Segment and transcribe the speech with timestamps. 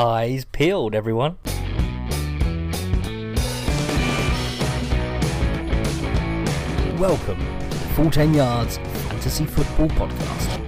[0.00, 1.36] Eyes peeled, everyone.
[6.96, 7.38] Welcome
[7.68, 10.59] to the Full 10 Yards Fantasy Football Podcast.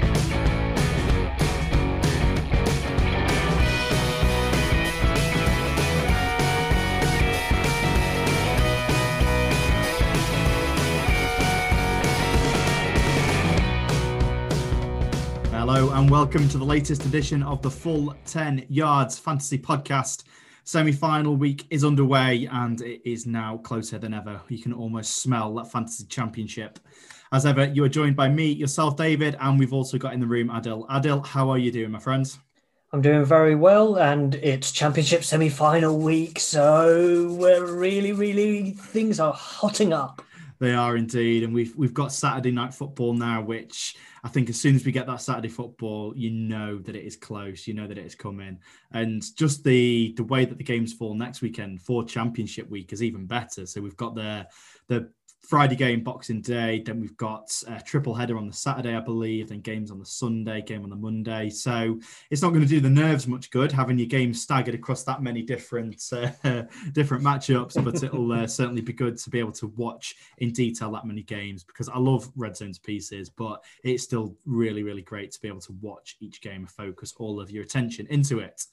[15.92, 20.24] Hello and welcome to the latest edition of the Full 10 Yards Fantasy Podcast.
[20.64, 24.40] Semi final week is underway and it is now closer than ever.
[24.48, 26.78] You can almost smell that fantasy championship.
[27.30, 30.26] As ever, you are joined by me, yourself, David, and we've also got in the
[30.26, 30.88] room Adil.
[30.88, 32.38] Adil, how are you doing, my friends?
[32.94, 39.20] I'm doing very well, and it's championship semi final week, so we're really, really, things
[39.20, 40.22] are hotting up.
[40.58, 44.60] They are indeed, and we've we've got Saturday night football now, which I think as
[44.60, 47.88] soon as we get that Saturday football, you know that it is close, you know
[47.88, 48.58] that it is coming,
[48.92, 53.02] and just the the way that the games fall next weekend for Championship week is
[53.02, 53.66] even better.
[53.66, 54.46] So we've got the
[54.86, 55.10] the
[55.52, 56.82] Friday game, Boxing Day.
[56.82, 59.50] Then we've got a triple header on the Saturday, I believe.
[59.50, 61.50] Then games on the Sunday, game on the Monday.
[61.50, 62.00] So
[62.30, 65.22] it's not going to do the nerves much good having your games staggered across that
[65.22, 67.84] many different uh, different matchups.
[67.84, 71.22] But it'll uh, certainly be good to be able to watch in detail that many
[71.22, 75.48] games because I love red zones pieces, but it's still really really great to be
[75.48, 78.64] able to watch each game and focus all of your attention into it.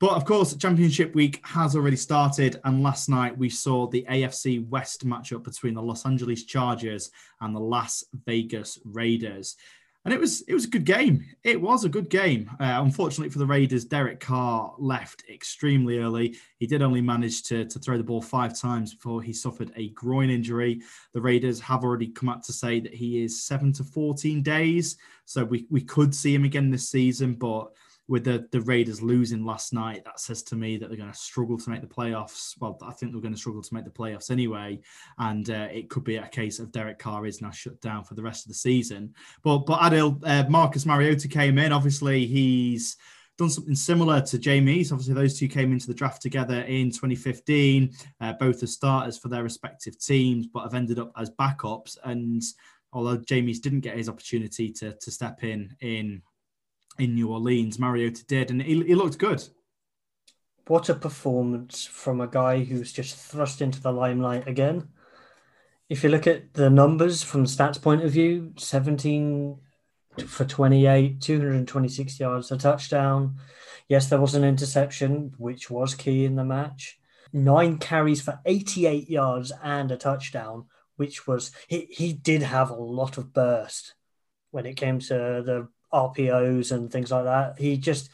[0.00, 4.68] But of course, Championship week has already started, and last night we saw the AFC
[4.68, 9.56] West matchup between the Los Angeles Chargers and the Las Vegas Raiders.
[10.04, 11.24] And it was it was a good game.
[11.44, 12.50] It was a good game.
[12.60, 16.36] Uh, unfortunately for the Raiders, Derek Carr left extremely early.
[16.58, 19.88] He did only manage to, to throw the ball five times before he suffered a
[19.90, 20.82] groin injury.
[21.14, 24.98] The Raiders have already come out to say that he is seven to 14 days.
[25.24, 27.72] So we, we could see him again this season, but
[28.06, 31.18] with the, the Raiders losing last night, that says to me that they're going to
[31.18, 32.54] struggle to make the playoffs.
[32.60, 34.80] Well, I think they're going to struggle to make the playoffs anyway,
[35.18, 38.14] and uh, it could be a case of Derek Carr is now shut down for
[38.14, 39.14] the rest of the season.
[39.42, 41.72] But but Adil, uh, Marcus Mariota came in.
[41.72, 42.96] Obviously, he's
[43.38, 44.92] done something similar to Jameis.
[44.92, 47.90] Obviously, those two came into the draft together in 2015,
[48.20, 51.96] uh, both as starters for their respective teams, but have ended up as backups.
[52.04, 52.42] And
[52.92, 56.22] although Jameis didn't get his opportunity to to step in in
[56.98, 57.78] in New Orleans.
[57.78, 59.42] Mariota did, and he, he looked good.
[60.66, 64.88] What a performance from a guy who's just thrust into the limelight again.
[65.88, 69.58] If you look at the numbers from stats point of view, 17
[70.26, 73.36] for 28, 226 yards, a touchdown.
[73.88, 76.98] Yes, there was an interception, which was key in the match.
[77.32, 80.66] Nine carries for 88 yards and a touchdown,
[80.96, 83.94] which was, he, he did have a lot of burst
[84.52, 87.58] when it came to the RPOs and things like that.
[87.58, 88.10] He just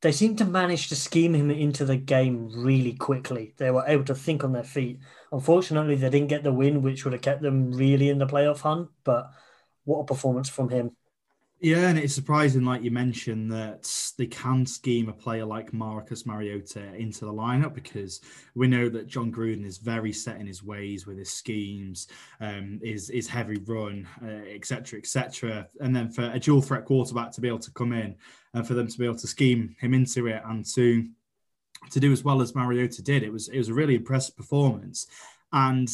[0.00, 3.54] they seem to manage to scheme him into the game really quickly.
[3.56, 4.98] They were able to think on their feet.
[5.30, 8.60] Unfortunately, they didn't get the win, which would have kept them really in the playoff
[8.60, 8.90] hunt.
[9.04, 9.30] But
[9.84, 10.96] what a performance from him!
[11.64, 16.26] Yeah, and it's surprising, like you mentioned, that they can scheme a player like Marcus
[16.26, 18.20] Mariota into the lineup because
[18.56, 22.08] we know that Jon Gruden is very set in his ways with his schemes,
[22.40, 24.08] um, his, his heavy run,
[24.52, 25.58] etc., uh, etc.
[25.60, 28.16] Et and then for a dual threat quarterback to be able to come in
[28.54, 31.08] and for them to be able to scheme him into it and to
[31.92, 35.06] to do as well as Mariota did, it was it was a really impressive performance.
[35.52, 35.88] And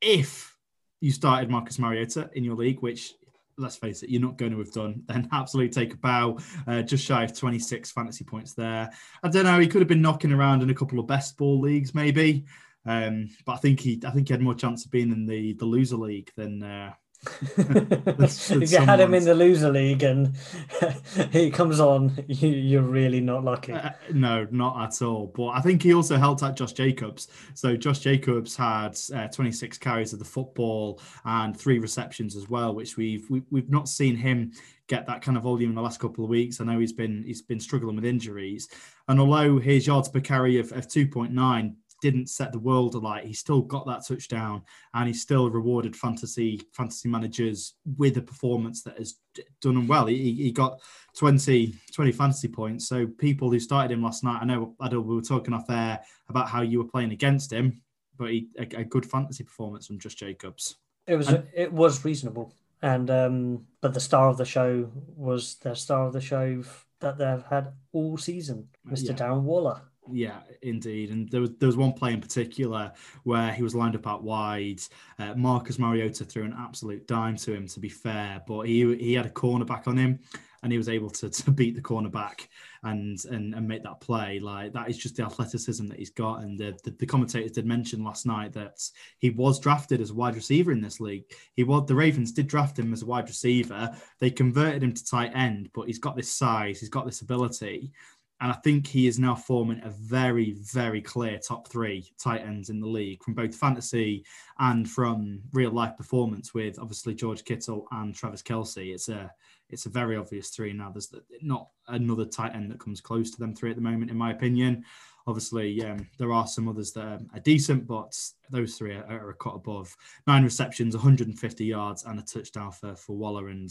[0.00, 0.56] if
[1.00, 3.14] you started Marcus Mariota in your league, which
[3.58, 6.38] let's face it, you're not going to have done, then absolutely take a bow.
[6.66, 8.90] Uh, just shy of 26 fantasy points there.
[9.22, 9.58] I don't know.
[9.58, 12.44] He could have been knocking around in a couple of best ball leagues, maybe.
[12.86, 15.52] Um, but I think he, I think he had more chance of being in the
[15.54, 16.94] the loser league than uh,
[17.56, 20.36] if you had him in the loser league and
[21.32, 23.72] he comes on, you, are really not lucky.
[23.72, 25.32] Uh, no, not at all.
[25.34, 27.28] But I think he also helped out Josh Jacobs.
[27.54, 32.74] So Josh Jacobs had uh, 26 carries of the football and three receptions as well,
[32.74, 34.52] which we've we, have we have not seen him
[34.86, 36.60] get that kind of volume in the last couple of weeks.
[36.60, 38.68] I know he's been he's been struggling with injuries,
[39.08, 43.32] and although his yards per carry of, of 2.9 didn't set the world alight, he
[43.32, 44.62] still got that touchdown
[44.94, 49.16] and he still rewarded fantasy fantasy managers with a performance that has
[49.60, 50.06] done him well.
[50.06, 50.80] He, he got
[51.16, 52.88] 20, 20 fantasy points.
[52.88, 56.00] So people who started him last night, I know Adil, we were talking off there
[56.28, 57.82] about how you were playing against him,
[58.16, 60.76] but he, a, a good fantasy performance from Josh Jacobs.
[61.06, 62.52] It was and, it was reasonable,
[62.82, 66.62] and um, but the star of the show was the star of the show
[67.00, 69.08] that they've had all season, Mr.
[69.08, 69.12] Yeah.
[69.14, 69.80] Darren Waller.
[70.10, 71.10] Yeah, indeed.
[71.10, 72.92] And there was there was one play in particular
[73.24, 74.80] where he was lined up out wide.
[75.18, 79.14] Uh, Marcus Mariota threw an absolute dime to him, to be fair, but he he
[79.14, 80.18] had a cornerback on him,
[80.62, 82.46] and he was able to, to beat the cornerback
[82.84, 84.40] and, and and make that play.
[84.40, 86.40] Like that is just the athleticism that he's got.
[86.42, 88.80] And the, the, the commentators did mention last night that
[89.18, 91.24] he was drafted as a wide receiver in this league.
[91.54, 93.94] He was the Ravens did draft him as a wide receiver.
[94.20, 97.92] They converted him to tight end, but he's got this size, he's got this ability.
[98.40, 102.70] And I think he is now forming a very, very clear top three tight ends
[102.70, 104.24] in the league from both fantasy
[104.60, 108.94] and from real life performance with obviously George Kittle and Travis Kelce.
[108.94, 109.30] It's a
[109.70, 110.90] it's a very obvious three now.
[110.90, 111.12] There's
[111.42, 114.30] not another tight end that comes close to them three at the moment, in my
[114.30, 114.84] opinion.
[115.26, 118.16] Obviously, um, there are some others that are decent, but
[118.48, 119.94] those three are, are, a cut above.
[120.26, 123.48] Nine receptions, 150 yards, and a touchdown for, for Waller.
[123.48, 123.70] And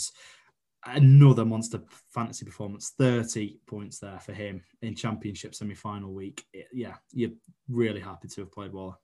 [0.96, 1.82] another monster
[2.14, 2.94] fantasy performance.
[2.98, 6.46] 30 points there for him in championship semi-final week.
[6.72, 7.32] Yeah you're
[7.70, 8.96] really happy to have played Waller.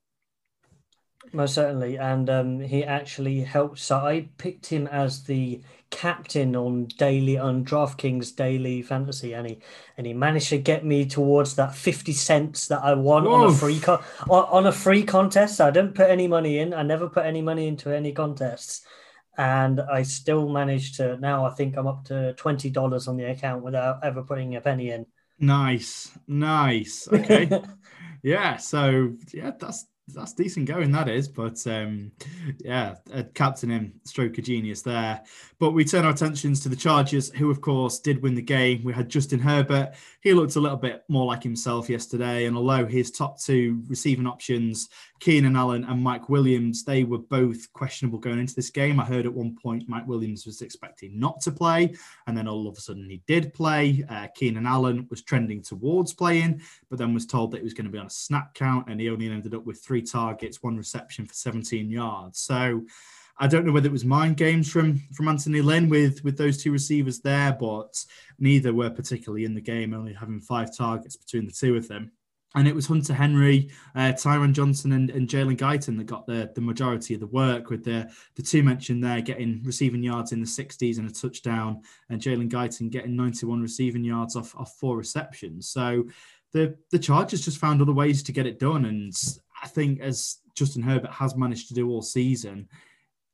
[1.32, 1.98] Most certainly.
[1.98, 7.64] And um, he actually helped so i picked him as the captain on daily on
[7.64, 9.60] draftkings daily fantasy and he
[9.96, 13.32] and he managed to get me towards that 50 cents that i won Oof.
[13.32, 15.62] on a free con- on a free contest.
[15.62, 16.74] I didn't put any money in.
[16.74, 18.86] I never put any money into any contests
[19.38, 23.26] and I still managed to now I think I'm up to twenty dollars on the
[23.26, 25.06] account without ever putting a penny in.
[25.40, 27.08] Nice, nice.
[27.08, 27.50] Okay,
[28.24, 28.58] yeah.
[28.58, 32.12] So yeah, that's that's decent going that is but um
[32.60, 32.96] yeah
[33.34, 35.22] captain him stroke of genius there.
[35.60, 38.84] But we turn our attentions to the chargers who of course did win the game.
[38.84, 39.94] We had justin herbert.
[40.22, 44.28] He looked a little bit more like himself yesterday and although his top two receiving
[44.28, 44.90] options
[45.22, 49.00] keenan allen and mike williams they were both questionable going into this game.
[49.00, 51.96] I heard at one point mike williams was expecting not to play
[52.28, 54.04] and then all of a sudden he did play.
[54.10, 57.86] Uh, keenan allen was trending towards playing but then was told that he was going
[57.86, 60.64] to be on a snap count and he only ended up with three three targets,
[60.64, 62.40] one reception for 17 yards.
[62.40, 62.84] So
[63.38, 66.58] I don't know whether it was mind games from from Anthony Lynn with with those
[66.58, 68.04] two receivers there, but
[68.40, 72.12] neither were particularly in the game, only having five targets between the two of them.
[72.56, 76.52] And it was Hunter Henry, uh, Tyron Johnson, and, and Jalen Guyton that got the,
[76.54, 80.40] the majority of the work, with the, the two mentioned there getting receiving yards in
[80.40, 84.98] the 60s and a touchdown, and Jalen Guyton getting 91 receiving yards off, off four
[84.98, 85.68] receptions.
[85.68, 86.06] So
[86.54, 88.86] the, the Chargers just found other ways to get it done.
[88.86, 89.14] And
[89.64, 92.68] I think as Justin Herbert has managed to do all season,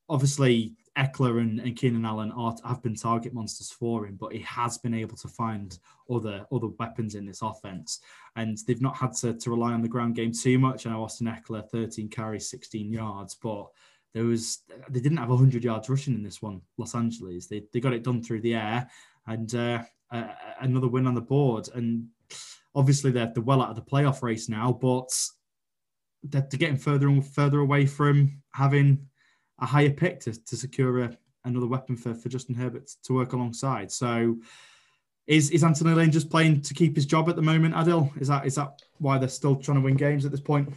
[0.07, 4.39] obviously Ekeler and, and Keenan Allen are, have been target monsters for him, but he
[4.41, 5.79] has been able to find
[6.09, 8.01] other other weapons in this offense,
[8.35, 10.85] and they've not had to, to rely on the ground game too much.
[10.85, 13.67] I know Austin Ekeler, 13 carries, 16 yards, but
[14.13, 14.59] there was
[14.89, 16.61] they didn't have 100 yards rushing in this one.
[16.77, 18.89] Los Angeles, they they got it done through the air,
[19.27, 20.27] and uh, uh,
[20.61, 22.07] another win on the board, and
[22.75, 25.09] obviously they're, they're well out of the playoff race now, but
[26.23, 29.07] they're, they're getting further and further away from having
[29.59, 33.33] a higher pick to, to secure a, another weapon for, for Justin Herbert to work
[33.33, 33.91] alongside.
[33.91, 34.37] So
[35.27, 38.19] is is Anthony Lynn just playing to keep his job at the moment, Adil?
[38.19, 40.73] Is that is that why they're still trying to win games at this point?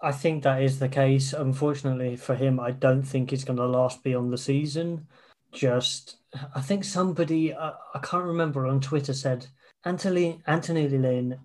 [0.00, 1.32] I think that is the case.
[1.32, 5.06] Unfortunately for him, I don't think it's going to last beyond the season.
[5.50, 6.18] Just,
[6.54, 9.46] I think somebody I, I can't remember on Twitter said
[9.84, 11.38] Anthony Anthony Lynn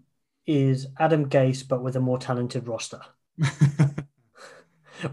[0.46, 3.02] is Adam Gase, but with a more talented roster,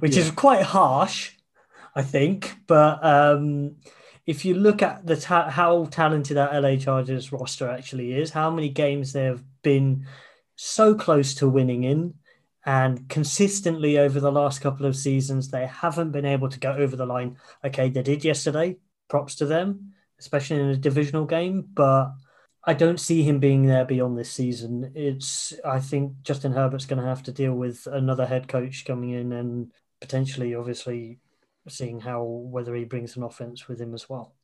[0.00, 0.22] which yeah.
[0.22, 1.32] is quite harsh,
[1.94, 2.56] I think.
[2.66, 3.76] But um,
[4.26, 8.50] if you look at the ta- how talented that LA Chargers roster actually is, how
[8.50, 10.06] many games they have been
[10.56, 12.14] so close to winning in,
[12.66, 16.94] and consistently over the last couple of seasons, they haven't been able to go over
[16.94, 17.36] the line.
[17.64, 18.76] Okay, they did yesterday.
[19.08, 22.12] Props to them, especially in a divisional game, but
[22.64, 24.92] I don't see him being there beyond this season.
[24.94, 29.10] It's I think Justin Herbert's going to have to deal with another head coach coming
[29.10, 31.18] in and potentially, obviously,
[31.68, 34.34] seeing how whether he brings an offense with him as well.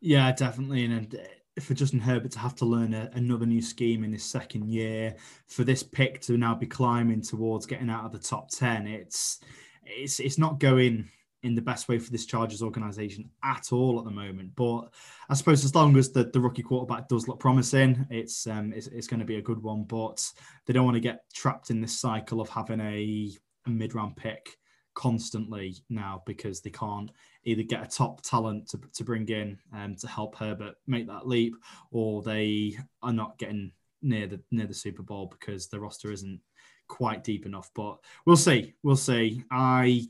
[0.00, 0.84] Yeah, definitely.
[0.84, 4.24] And uh, for Justin Herbert to have to learn a, another new scheme in his
[4.24, 5.16] second year,
[5.48, 9.40] for this pick to now be climbing towards getting out of the top ten, it's
[9.84, 11.08] it's it's not going
[11.44, 14.50] in the best way for this Chargers organization at all at the moment.
[14.56, 14.88] But
[15.28, 18.86] I suppose as long as the, the rookie quarterback does look promising, it's, um, it's,
[18.88, 19.84] it's going to be a good one.
[19.84, 20.28] But
[20.64, 23.30] they don't want to get trapped in this cycle of having a,
[23.66, 24.56] a mid round pick
[24.94, 27.10] constantly now because they can't
[27.44, 31.28] either get a top talent to, to bring in um, to help Herbert make that
[31.28, 31.54] leap,
[31.90, 33.70] or they are not getting
[34.00, 36.40] near the near the Super Bowl because the roster isn't
[36.88, 37.70] quite deep enough.
[37.74, 38.72] But we'll see.
[38.82, 39.42] We'll see.
[39.50, 40.06] I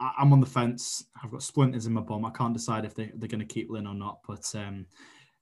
[0.00, 1.04] I'm on the fence.
[1.22, 2.24] I've got splinters in my bum.
[2.24, 4.18] I can't decide if they, they're going to keep Lynn or not.
[4.26, 4.86] But um,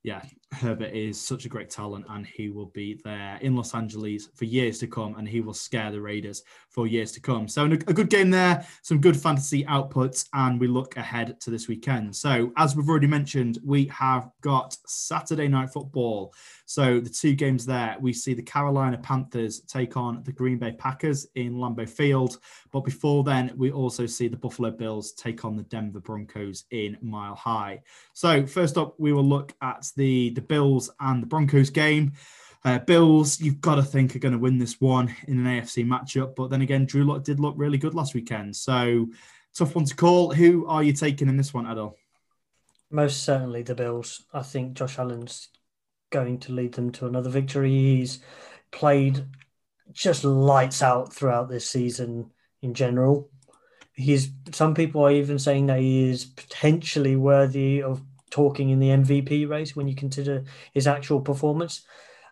[0.04, 4.28] yeah, Herbert is such a great talent and he will be there in Los Angeles
[4.35, 7.47] for years to come and he will scare the Raiders for years to come.
[7.47, 11.68] So, a good game there, some good fantasy outputs, and we look ahead to this
[11.68, 12.16] weekend.
[12.16, 16.35] So, as we've already mentioned, we have got Saturday night football.
[16.66, 20.73] So, the two games there, we see the Carolina Panthers take on the Green Bay
[20.73, 22.38] Packers in Lambeau Field.
[22.73, 26.97] But before then, we also see the Buffalo Bills take on the Denver Broncos in
[27.02, 27.83] Mile High.
[28.14, 32.12] So, first up, we will look at the, the Bills and the Broncos game.
[32.64, 35.85] Uh, Bills, you've got to think are going to win this one in an AFC
[35.87, 38.57] matchup, but then again, Drew Lock did look really good last weekend.
[38.57, 39.09] So
[39.55, 40.33] tough one to call.
[40.33, 41.95] Who are you taking in this one, Adil?
[42.91, 44.25] Most certainly the Bills.
[44.33, 45.49] I think Josh Allen's
[46.11, 47.71] going to lead them to another victory.
[47.71, 48.21] He's
[48.71, 49.26] played
[49.93, 52.31] just lights out throughout this season
[52.62, 53.28] in general.
[53.95, 58.00] He's some people are even saying that he is potentially worthy of
[58.31, 61.83] talking in the MVP race when you consider his actual performance.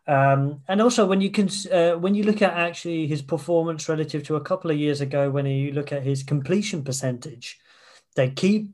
[0.07, 4.23] Um, and also when you can uh, when you look at actually his performance relative
[4.25, 7.61] to a couple of years ago, when you look at his completion percentage,
[8.17, 8.71] they keep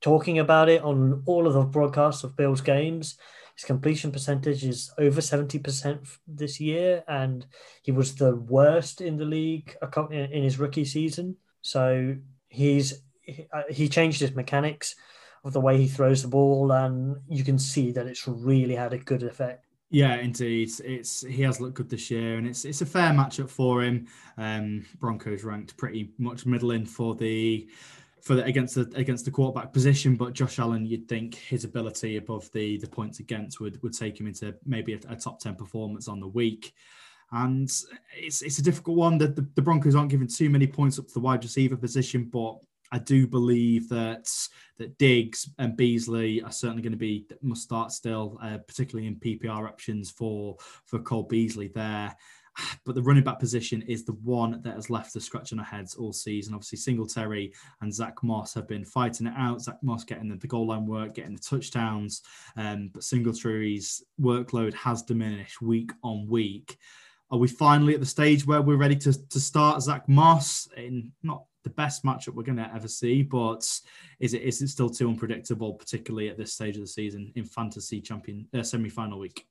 [0.00, 3.16] talking about it on all of the broadcasts of Bills games.
[3.56, 7.46] His completion percentage is over seventy percent this year, and
[7.82, 9.76] he was the worst in the league
[10.10, 11.36] in his rookie season.
[11.60, 12.16] So
[12.48, 13.02] he's
[13.52, 14.94] uh, he changed his mechanics
[15.44, 18.92] of the way he throws the ball, and you can see that it's really had
[18.92, 19.66] a good effect.
[19.90, 20.70] Yeah, indeed.
[20.82, 24.06] It's he has looked good this year, and it's it's a fair matchup for him.
[24.38, 27.68] Um, Broncos ranked pretty much middling for the
[28.22, 32.16] for the, against the against the quarterback position, but Josh Allen, you'd think his ability
[32.16, 35.54] above the the points against would would take him into maybe a, a top ten
[35.54, 36.72] performance on the week.
[37.32, 37.70] And
[38.16, 39.18] it's it's a difficult one.
[39.18, 42.28] That the, the Broncos aren't giving too many points up to the wide receiver position,
[42.32, 42.58] but
[42.92, 44.30] I do believe that
[44.78, 49.16] that Diggs and Beasley are certainly going to be must start still, uh, particularly in
[49.16, 52.14] PPR options for for Cole Beasley there.
[52.84, 55.94] But the running back position is the one that has left us scratching our heads
[55.94, 56.52] all season.
[56.52, 59.62] Obviously, Singletary and Zach Moss have been fighting it out.
[59.62, 62.22] Zach Moss getting the, the goal line work, getting the touchdowns,
[62.56, 66.76] um, but Singletary's workload has diminished week on week.
[67.30, 71.12] Are we finally at the stage where we're ready to, to start Zach Moss in
[71.22, 73.66] not the best matchup we're going to ever see, but
[74.20, 77.44] is it is it still too unpredictable, particularly at this stage of the season in
[77.44, 79.46] fantasy champion uh, semi final week?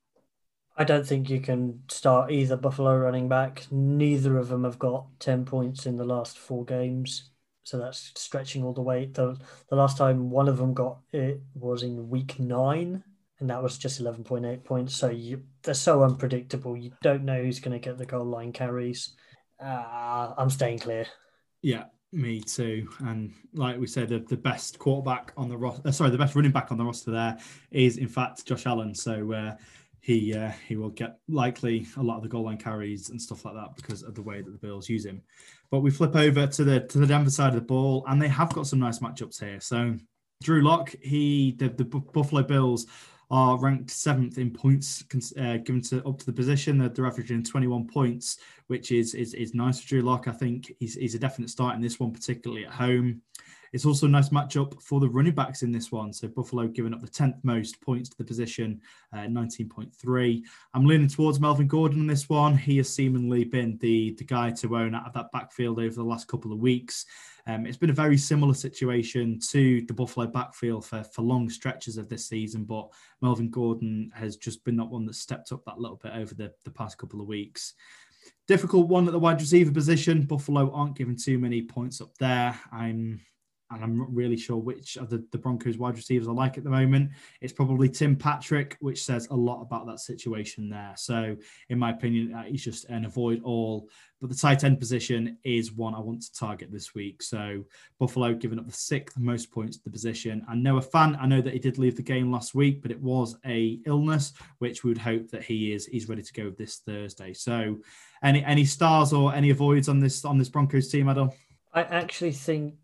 [0.81, 3.67] I don't think you can start either Buffalo running back.
[3.69, 7.29] Neither of them have got ten points in the last four games,
[7.61, 9.05] so that's stretching all the way.
[9.05, 9.38] The
[9.69, 13.03] the last time one of them got it was in week nine,
[13.39, 14.95] and that was just eleven point eight points.
[14.95, 16.75] So you they're so unpredictable.
[16.75, 19.13] You don't know who's going to get the goal line carries.
[19.63, 21.05] Uh, I'm staying clear.
[21.61, 22.89] Yeah, me too.
[23.01, 26.35] And like we said, the, the best quarterback on the roster, uh, sorry, the best
[26.35, 27.38] running back on the roster there
[27.69, 28.95] is in fact Josh Allen.
[28.95, 29.55] So uh,
[30.01, 33.46] he uh, he will get likely a lot of the goal line carries and stuff
[33.46, 35.22] like that because of the way that the Bills use him.
[35.70, 38.27] But we flip over to the to the Denver side of the ball, and they
[38.27, 39.60] have got some nice matchups here.
[39.62, 39.96] So
[40.41, 42.88] Drew Lock, he the, the Buffalo Bills
[43.29, 45.05] are ranked seventh in points
[45.39, 46.77] uh, given to up to the position.
[46.77, 50.27] They're, they're averaging 21 points, which is is, is nice for Drew Lock.
[50.27, 53.22] I think he's, he's a definite start in this one, particularly at home.
[53.73, 56.11] It's also a nice matchup for the running backs in this one.
[56.11, 58.81] So Buffalo giving up the 10th most points to the position,
[59.13, 60.41] uh, 19.3.
[60.73, 62.57] I'm leaning towards Melvin Gordon in this one.
[62.57, 66.03] He has seemingly been the, the guy to own out of that backfield over the
[66.03, 67.05] last couple of weeks.
[67.47, 71.97] Um, it's been a very similar situation to the Buffalo backfield for, for long stretches
[71.97, 72.89] of this season, but
[73.21, 76.53] Melvin Gordon has just been that one that stepped up that little bit over the,
[76.65, 77.73] the past couple of weeks.
[78.47, 80.23] Difficult one at the wide receiver position.
[80.23, 82.59] Buffalo aren't giving too many points up there.
[82.71, 83.21] I'm
[83.71, 86.63] and I'm not really sure which of the, the Broncos wide receivers I like at
[86.63, 87.11] the moment.
[87.39, 90.93] It's probably Tim Patrick, which says a lot about that situation there.
[90.97, 91.35] So,
[91.69, 93.87] in my opinion, uh, he's just an avoid all.
[94.19, 97.23] But the tight end position is one I want to target this week.
[97.23, 97.63] So,
[97.97, 100.45] Buffalo giving up the sixth most points to the position.
[100.49, 103.01] And Noah Fant, I know that he did leave the game last week, but it
[103.01, 106.77] was a illness, which we would hope that he is he's ready to go this
[106.77, 107.33] Thursday.
[107.33, 107.79] So,
[108.23, 111.33] any any stars or any avoids on this on this Broncos team, Adil?
[111.73, 112.75] I actually think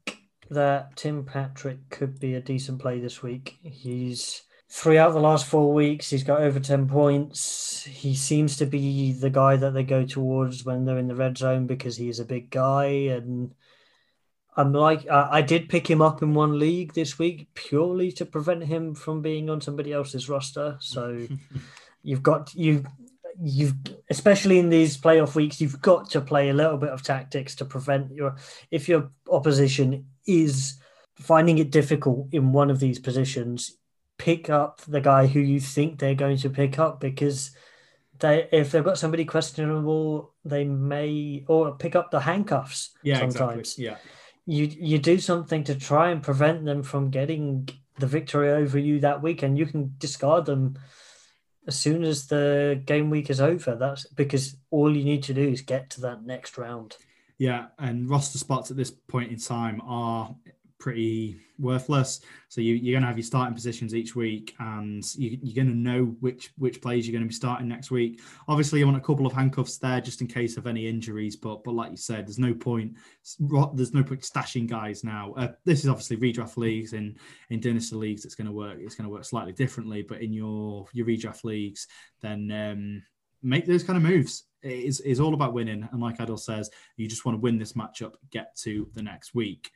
[0.50, 3.58] that Tim Patrick could be a decent play this week.
[3.64, 6.10] He's three out the last four weeks.
[6.10, 7.84] He's got over 10 points.
[7.84, 11.38] He seems to be the guy that they go towards when they're in the red
[11.38, 12.86] zone because he's a big guy.
[12.86, 13.54] And
[14.56, 18.26] I'm like, I, I did pick him up in one league this week purely to
[18.26, 20.78] prevent him from being on somebody else's roster.
[20.80, 21.28] So
[22.04, 22.84] you've got, you,
[23.42, 23.74] you've
[24.10, 27.66] especially in these playoff weeks you've got to play a little bit of tactics to
[27.66, 28.36] prevent your
[28.72, 30.80] if your opposition is
[31.16, 33.78] finding it difficult in one of these positions
[34.18, 37.52] pick up the guy who you think they're going to pick up because
[38.20, 43.78] they if they've got somebody questionable, they may or pick up the handcuffs Yeah, sometimes.
[43.78, 43.86] exactly.
[43.86, 43.98] Yeah.
[44.46, 49.02] You you do something to try and prevent them from getting the victory over you
[49.02, 50.80] that week, and you can discard them
[51.68, 53.76] as soon as the game week is over.
[53.76, 56.98] That's because all you need to do is get to that next round.
[57.38, 60.34] Yeah, and roster spots at this point in time are
[60.80, 62.22] pretty worthless.
[62.50, 65.74] So you, you're going to have your starting positions each week, and you, you're going
[65.74, 68.22] to know which which players you're going to be starting next week.
[68.48, 71.36] Obviously, you want a couple of handcuffs there just in case of any injuries.
[71.36, 72.94] But but like you said, there's no point
[73.74, 75.34] there's no point stashing guys now.
[75.38, 77.18] Uh, this is obviously redraft leagues and
[77.50, 78.26] in dynasty leagues.
[78.26, 78.78] It's going to work.
[78.80, 80.04] It's going to work slightly differently.
[80.04, 81.88] But in your your redraft leagues,
[82.22, 83.04] then um,
[83.42, 84.44] make those kind of moves.
[84.64, 85.88] Is all about winning.
[85.92, 89.34] And like Adil says, you just want to win this matchup, get to the next
[89.34, 89.72] week.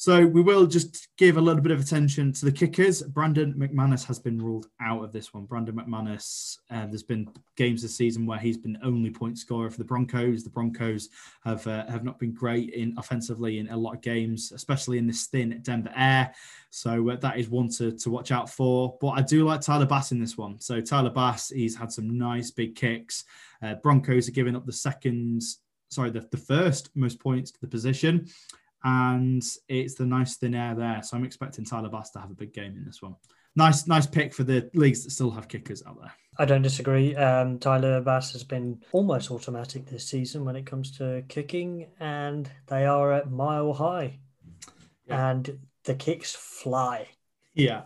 [0.00, 3.02] So we will just give a little bit of attention to the kickers.
[3.02, 5.44] Brandon McManus has been ruled out of this one.
[5.44, 9.76] Brandon McManus, uh, there's been games this season where he's been only point scorer for
[9.76, 10.42] the Broncos.
[10.42, 11.10] The Broncos
[11.44, 15.06] have uh, have not been great in offensively in a lot of games, especially in
[15.06, 16.32] this thin Denver air.
[16.70, 18.96] So uh, that is one to, to watch out for.
[19.02, 20.58] But I do like Tyler Bass in this one.
[20.60, 23.24] So Tyler Bass, he's had some nice big kicks.
[23.60, 25.42] Uh, Broncos are giving up the second,
[25.90, 28.30] sorry, the, the first most points to the position
[28.84, 31.02] and it's the nice thin air there.
[31.02, 33.16] So I'm expecting Tyler Bass to have a big game in this one.
[33.56, 36.12] Nice, nice pick for the leagues that still have kickers out there.
[36.38, 37.16] I don't disagree.
[37.16, 42.50] Um, Tyler Bass has been almost automatic this season when it comes to kicking, and
[42.68, 44.20] they are at mile high,
[45.06, 45.30] yeah.
[45.30, 47.08] and the kicks fly.
[47.54, 47.82] Yeah,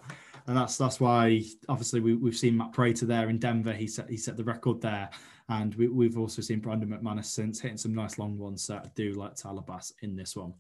[0.47, 3.73] and that's that's why obviously we, we've seen Matt Prater there in Denver.
[3.73, 5.09] He set he set the record there.
[5.51, 8.65] And we, have also seen Brandon McManus since hitting some nice long ones.
[8.65, 10.55] So I do like Tyler Bass in this one.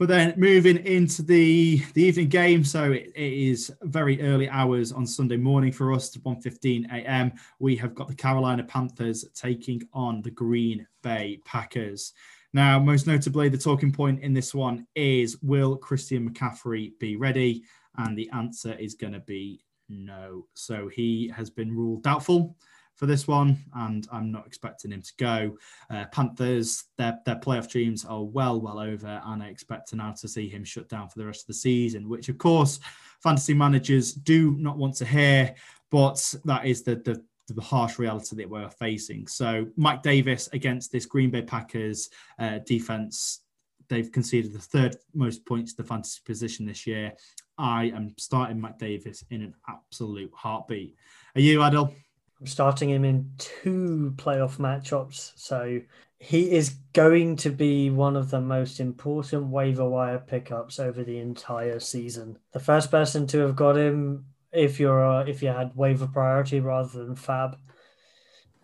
[0.00, 4.92] But then moving into the, the evening game, so it, it is very early hours
[4.92, 7.32] on Sunday morning for us, 1.15 a.m.
[7.58, 12.14] We have got the Carolina Panthers taking on the Green Bay Packers.
[12.54, 17.62] Now, most notably, the talking point in this one is will Christian McCaffrey be ready?
[17.98, 20.46] And the answer is going to be no.
[20.54, 22.56] So he has been ruled doubtful
[23.00, 25.56] for this one, and I'm not expecting him to go.
[25.88, 30.28] Uh, Panthers, their, their playoff dreams are well, well over, and I expect now to
[30.28, 32.78] see him shut down for the rest of the season, which, of course,
[33.22, 35.54] fantasy managers do not want to hear,
[35.90, 39.26] but that is the, the the harsh reality that we're facing.
[39.26, 43.40] So, Mike Davis against this Green Bay Packers uh, defense,
[43.88, 47.12] they've conceded the third most points to the fantasy position this year.
[47.58, 50.94] I am starting Mike Davis in an absolute heartbeat.
[51.34, 51.92] Are you, Adil?
[52.40, 55.32] I'm starting him in two playoff matchups.
[55.36, 55.80] So
[56.18, 61.18] he is going to be one of the most important waiver wire pickups over the
[61.18, 62.38] entire season.
[62.52, 66.60] The first person to have got him, if you're uh, if you had waiver priority
[66.60, 67.56] rather than FAAB,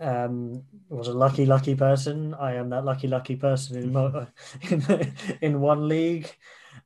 [0.00, 2.34] um, was a lucky lucky person.
[2.34, 4.26] I am that lucky lucky person in
[4.70, 6.34] in, in one league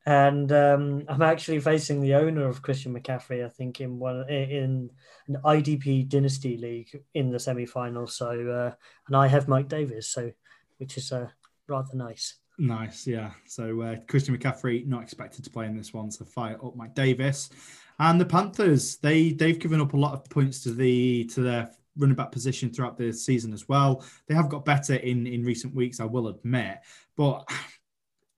[0.07, 3.45] and um, I'm actually facing the owner of Christian McCaffrey.
[3.45, 4.91] I think in one in
[5.29, 8.07] an IDP Dynasty League in the semi-final.
[8.07, 8.75] So, uh,
[9.07, 10.31] and I have Mike Davis, so
[10.79, 11.29] which is uh,
[11.69, 12.39] rather nice.
[12.59, 13.31] Nice, yeah.
[13.47, 16.95] So uh, Christian McCaffrey not expected to play in this one, so fire up Mike
[16.95, 17.51] Davis.
[17.99, 21.71] And the Panthers, they they've given up a lot of points to the to their
[21.97, 24.05] running back position throughout the season as well.
[24.27, 26.79] They have got better in in recent weeks, I will admit,
[27.17, 27.47] but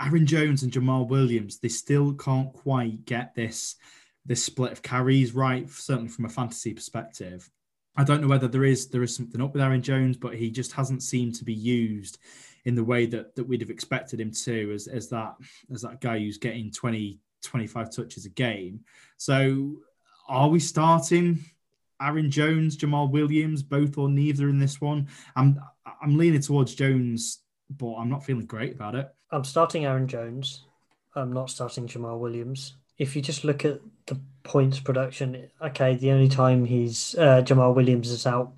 [0.03, 3.77] Aaron Jones and Jamaal Williams, they still can't quite get this
[4.25, 7.51] this split of carries right, certainly from a fantasy perspective.
[7.97, 10.51] I don't know whether there is there is something up with Aaron Jones, but he
[10.51, 12.19] just hasn't seemed to be used
[12.65, 15.35] in the way that, that we'd have expected him to as, as that
[15.73, 18.81] as that guy who's getting 20, 25 touches a game.
[19.19, 19.77] So
[20.29, 21.45] are we starting
[22.01, 25.09] Aaron Jones, Jamaal Williams, both or neither in this one?
[25.37, 25.61] I'm
[26.01, 27.42] I'm leaning towards Jones,
[27.79, 29.09] but I'm not feeling great about it.
[29.31, 30.65] I'm starting Aaron Jones.
[31.15, 32.77] I'm not starting Jamaal Williams.
[32.99, 37.75] If you just look at the points production, okay, the only time he's uh, Jamaal
[37.75, 38.53] Williams has out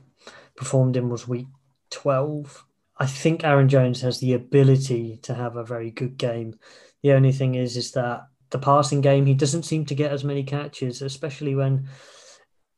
[0.56, 1.46] performed in was week
[1.90, 2.64] 12.
[2.96, 6.58] I think Aaron Jones has the ability to have a very good game.
[7.02, 10.22] The only thing is, is that the passing game, he doesn't seem to get as
[10.22, 11.88] many catches, especially when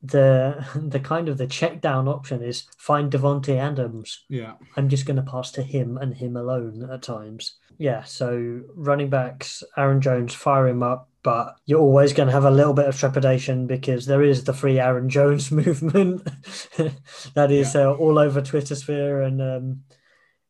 [0.03, 4.25] the the kind of the check down option is find Davante Adams.
[4.29, 4.55] Yeah.
[4.77, 7.57] I'm just going to pass to him and him alone at times.
[7.79, 12.45] Yeah, so running backs, Aaron Jones, fire him up, but you're always going to have
[12.45, 16.25] a little bit of trepidation because there is the free Aaron Jones movement
[17.35, 17.89] that is yeah.
[17.89, 19.83] uh, all over Twitter sphere, and um,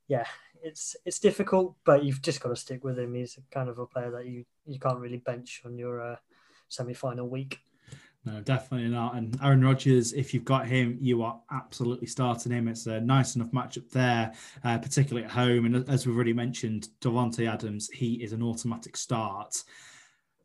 [0.07, 0.27] yeah,
[0.63, 3.15] it's it's difficult, but you've just got to stick with him.
[3.15, 6.17] He's kind of a player that you you can't really bench on your uh,
[6.69, 7.59] semi final week.
[8.27, 9.15] No, definitely not.
[9.15, 12.67] And Aaron Rodgers, if you've got him, you are absolutely starting him.
[12.67, 14.33] It's a nice enough matchup there,
[14.65, 15.65] uh, particularly at home.
[15.65, 19.63] And as we've already mentioned, Davante Adams, he is an automatic start.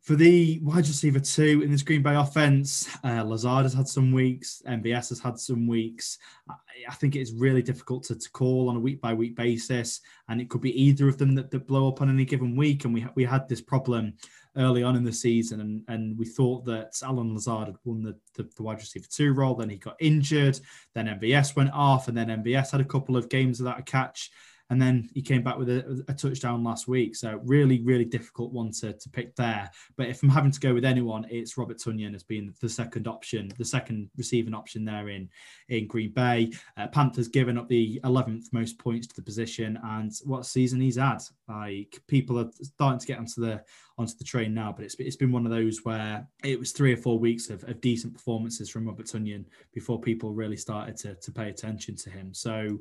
[0.00, 4.12] For the wide receiver two in this Green Bay offense, uh, Lazard has had some
[4.12, 6.18] weeks, MVS has had some weeks.
[6.48, 6.54] I,
[6.88, 10.40] I think it's really difficult to, to, call on a week by week basis, and
[10.40, 12.84] it could be either of them that, that blow up on any given week.
[12.84, 14.14] And we we had this problem
[14.56, 18.16] early on in the season, and, and we thought that Allen Lazard had won the,
[18.34, 19.54] the, the wide receiver two role.
[19.54, 20.60] Then he got injured.
[20.94, 24.30] Then MVS went off, and then MVS had a couple of games without a catch
[24.72, 27.14] and then he came back with a, a, touchdown last week.
[27.14, 29.70] So really, really difficult one to, to pick there.
[29.98, 33.06] But if I'm having to go with anyone, it's Robert Tonyan as being the second
[33.06, 35.28] option, the second receiving option there in
[35.68, 36.52] in Green Bay.
[36.78, 40.96] Uh, Panthers given up the 11th most points to the position, and what season he's
[40.96, 41.18] had.
[41.46, 43.62] Like people are starting to get onto the
[43.98, 46.94] onto the train now, but it's it's been one of those where it was three
[46.94, 51.14] or four weeks of, of decent performances from Robert Tonyan before people really started to
[51.16, 52.32] to pay attention to him.
[52.32, 52.78] So.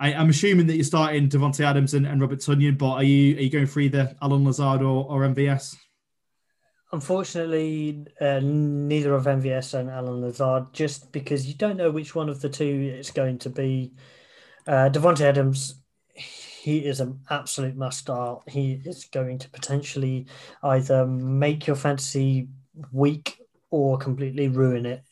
[0.00, 3.36] I, am assuming that you're starting Davante Adams and, and, Robert Tonyan, but are you
[3.36, 5.76] are you going for either Allen Lazard or, or MVS?
[6.92, 12.28] Unfortunately, uh, neither of MVS and Allen Lazard, just because you don't know which one
[12.28, 13.92] of the two it's going to be.
[14.66, 15.82] Uh, Davante Adams,
[16.14, 18.42] he is an absolute must start.
[18.48, 20.26] He is going to potentially
[20.62, 22.48] either make your fantasy
[22.92, 23.38] weak
[23.70, 25.02] or completely ruin it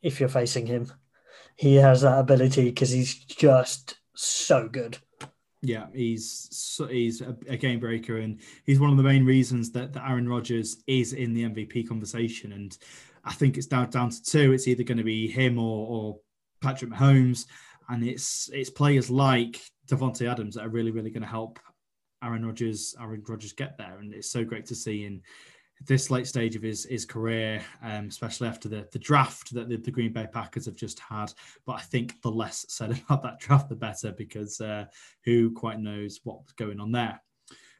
[0.00, 0.90] if you're facing him.
[1.56, 4.98] He has that ability because he's just so good.
[5.62, 9.92] Yeah, he's he's a, a, game breaker, and he's one of the main reasons that,
[9.92, 12.52] that Aaron Rodgers is in the MVP conversation.
[12.52, 12.76] And
[13.24, 14.52] I think it's down down to two.
[14.52, 16.18] It's either going to be him or, or
[16.60, 17.46] Patrick Mahomes,
[17.88, 21.60] and it's it's players like Davante Adams that are really really going to help
[22.24, 23.98] Aaron Rodgers Aaron Rodgers get there.
[24.00, 25.04] And it's so great to see
[25.86, 29.76] this late stage of his his career, um, especially after the, the draft that the,
[29.76, 31.32] the, Green Bay Packers have just had.
[31.66, 34.86] But I think the less said about that draft, the better, because uh,
[35.24, 37.20] who quite knows what's going on there.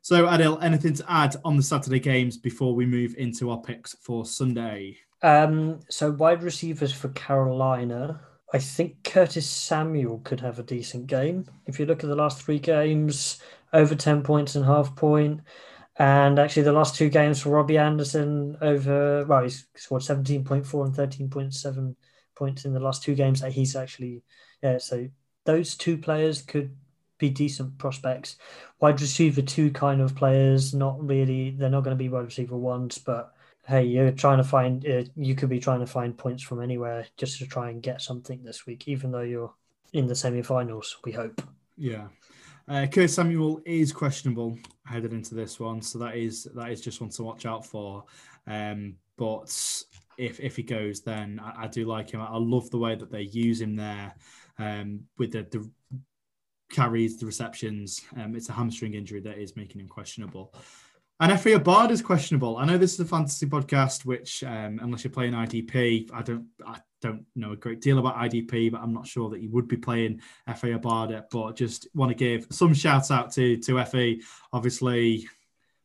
[0.02, 3.94] So, Adil, anything to add on the Saturday games before we move into our picks
[4.00, 4.96] for Sunday?
[5.22, 8.20] Um, so, wide receivers for Carolina.
[8.52, 11.46] I think Curtis Samuel could have a decent game.
[11.66, 13.40] If you look at the last three games,
[13.72, 15.40] over 10 points and half point.
[16.02, 20.92] And actually, the last two games for Robbie Anderson over, well, he's scored 17.4 and
[20.92, 21.94] 13.7
[22.34, 24.24] points in the last two games that he's actually,
[24.64, 25.08] yeah, so
[25.44, 26.74] those two players could
[27.18, 28.34] be decent prospects.
[28.80, 32.56] Wide receiver two kind of players, not really, they're not going to be wide receiver
[32.56, 33.32] ones, but
[33.68, 37.06] hey, you're trying to find, uh, you could be trying to find points from anywhere
[37.16, 39.54] just to try and get something this week, even though you're
[39.92, 41.40] in the semi finals, we hope.
[41.76, 42.08] Yeah.
[42.68, 47.10] Uh, Samuel is questionable headed into this one, so that is that is just one
[47.10, 48.04] to watch out for.
[48.46, 49.84] Um, but
[50.18, 52.20] if if he goes, then I, I, do like him.
[52.20, 54.14] I love the way that they use him there
[54.58, 55.68] um, with the, the
[56.70, 58.00] carries, the receptions.
[58.16, 60.54] Um, it's a hamstring injury that is making him questionable.
[61.20, 62.56] And Efe Obada is questionable.
[62.56, 66.46] I know this is a fantasy podcast, which um, unless you're playing IDP, I don't
[66.66, 69.68] I don't know a great deal about IDP, but I'm not sure that you would
[69.68, 71.24] be playing Efe Obada.
[71.30, 74.22] But just want to give some shout out to to Efe.
[74.52, 75.28] Obviously,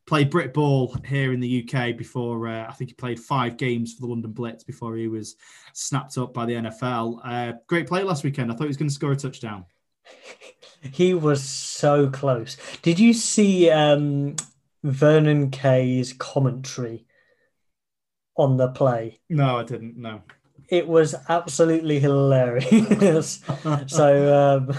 [0.08, 2.48] played Brit ball here in the UK before.
[2.48, 5.36] Uh, I think he played five games for the London Blitz before he was
[5.74, 7.20] snapped up by the NFL.
[7.24, 8.52] Uh, great play last weekend.
[8.52, 9.66] I thought he was going to score a touchdown.
[10.94, 12.56] He was so close.
[12.82, 14.36] Did you see um,
[14.84, 17.06] Vernon Kay's commentary
[18.38, 19.20] on the play?
[19.30, 19.98] No, I didn't.
[19.98, 20.22] No.
[20.70, 23.42] It was absolutely hilarious.
[23.88, 24.76] so, um,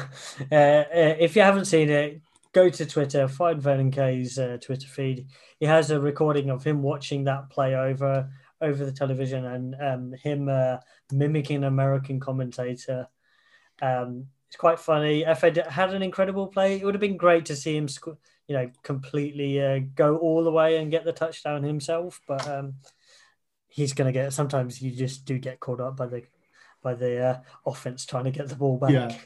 [0.52, 0.84] uh, uh,
[1.18, 2.20] if you haven't seen it,
[2.52, 5.26] go to Twitter, find Vernon Kay's uh, Twitter feed.
[5.60, 8.28] He has a recording of him watching that play over
[8.60, 10.78] over the television and um, him uh,
[11.12, 13.06] mimicking American commentator.
[13.80, 15.24] Um, it's quite funny.
[15.24, 16.80] Efe had an incredible play.
[16.80, 17.86] It would have been great to see him
[18.48, 22.20] you know, completely uh, go all the way and get the touchdown himself.
[22.26, 22.74] But um,
[23.68, 24.32] he's going to get.
[24.32, 26.22] Sometimes you just do get caught up by the
[26.82, 28.90] by the uh, offense trying to get the ball back.
[28.90, 29.16] Yeah.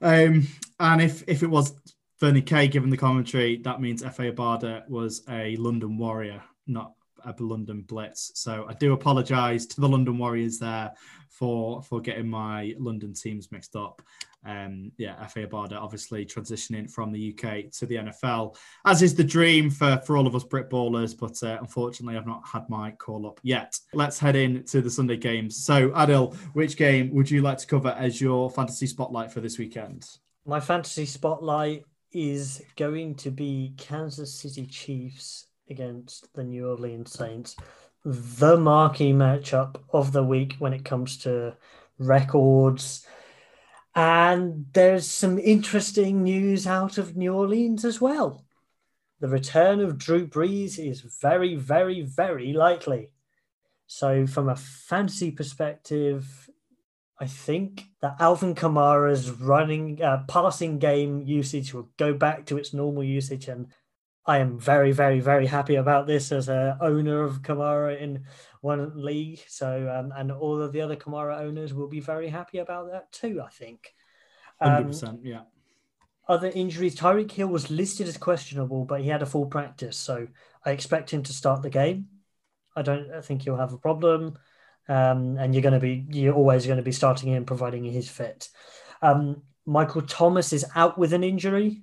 [0.00, 0.46] Um,
[0.78, 1.74] and if if it was
[2.20, 6.92] Vernon Kay given the commentary, that means Efe Obada was a London Warrior, not
[7.24, 8.32] a London Blitz.
[8.34, 10.92] So I do apologise to the London Warriors there
[11.28, 14.02] for for getting my London teams mixed up
[14.46, 19.24] um, yeah, Efe Obada obviously transitioning from the UK to the NFL, as is the
[19.24, 21.16] dream for, for all of us Brit ballers.
[21.18, 23.78] But uh, unfortunately, I've not had my call up yet.
[23.92, 25.64] Let's head in to the Sunday games.
[25.64, 29.58] So, Adil, which game would you like to cover as your fantasy spotlight for this
[29.58, 30.08] weekend?
[30.44, 37.56] My fantasy spotlight is going to be Kansas City Chiefs against the New Orleans Saints.
[38.04, 41.56] the marquee matchup of the week when it comes to
[41.98, 43.04] records.
[43.96, 48.44] And there's some interesting news out of New Orleans as well.
[49.20, 53.10] The return of Drew Brees is very, very, very likely.
[53.86, 56.50] So, from a fantasy perspective,
[57.18, 62.74] I think that Alvin Kamara's running, uh, passing game usage will go back to its
[62.74, 63.68] normal usage, and
[64.26, 68.24] I am very, very, very happy about this as a owner of Kamara in
[68.60, 69.40] one league.
[69.46, 73.12] So, um, and all of the other Kamara owners will be very happy about that
[73.12, 73.40] too.
[73.44, 73.94] I think.
[74.60, 75.42] Hundred um, percent, yeah.
[76.28, 80.26] Other injuries: Tyreek Hill was listed as questionable, but he had a full practice, so
[80.64, 82.08] I expect him to start the game.
[82.74, 84.36] I don't think he'll have a problem,
[84.88, 88.10] um, and you're going to be you're always going to be starting him, providing he's
[88.10, 88.48] fit.
[89.02, 91.82] Um, Michael Thomas is out with an injury.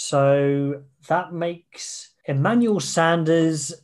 [0.00, 3.74] So that makes Emmanuel Sanders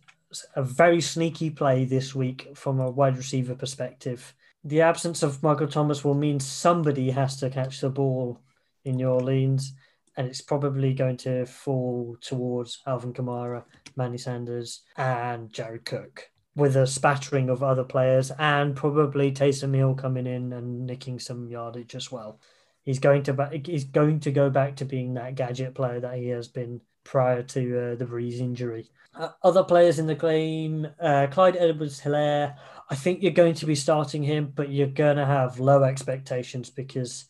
[0.55, 4.33] a very sneaky play this week from a wide receiver perspective.
[4.63, 8.41] The absence of Michael Thomas will mean somebody has to catch the ball
[8.85, 9.75] in New Orleans,
[10.17, 13.65] and it's probably going to fall towards Alvin Kamara,
[13.97, 19.97] Manny Sanders, and Jared Cook, with a spattering of other players, and probably Taysom Hill
[19.97, 22.39] coming in and nicking some yardage as well
[22.85, 26.29] he's going to he's going to go back to being that gadget player that he
[26.29, 28.91] has been prior to uh, the Brees injury.
[29.15, 32.57] Uh, other players in the game, uh, Clyde Edwards-Hilaire.
[32.91, 36.71] I think you're going to be starting him, but you're going to have low expectations
[36.71, 37.27] because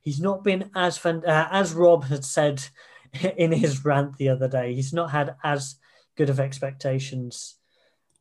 [0.00, 2.62] he's not been as fun, uh, as Rob had said
[3.36, 4.74] in his rant the other day.
[4.74, 5.76] He's not had as
[6.16, 7.56] good of expectations.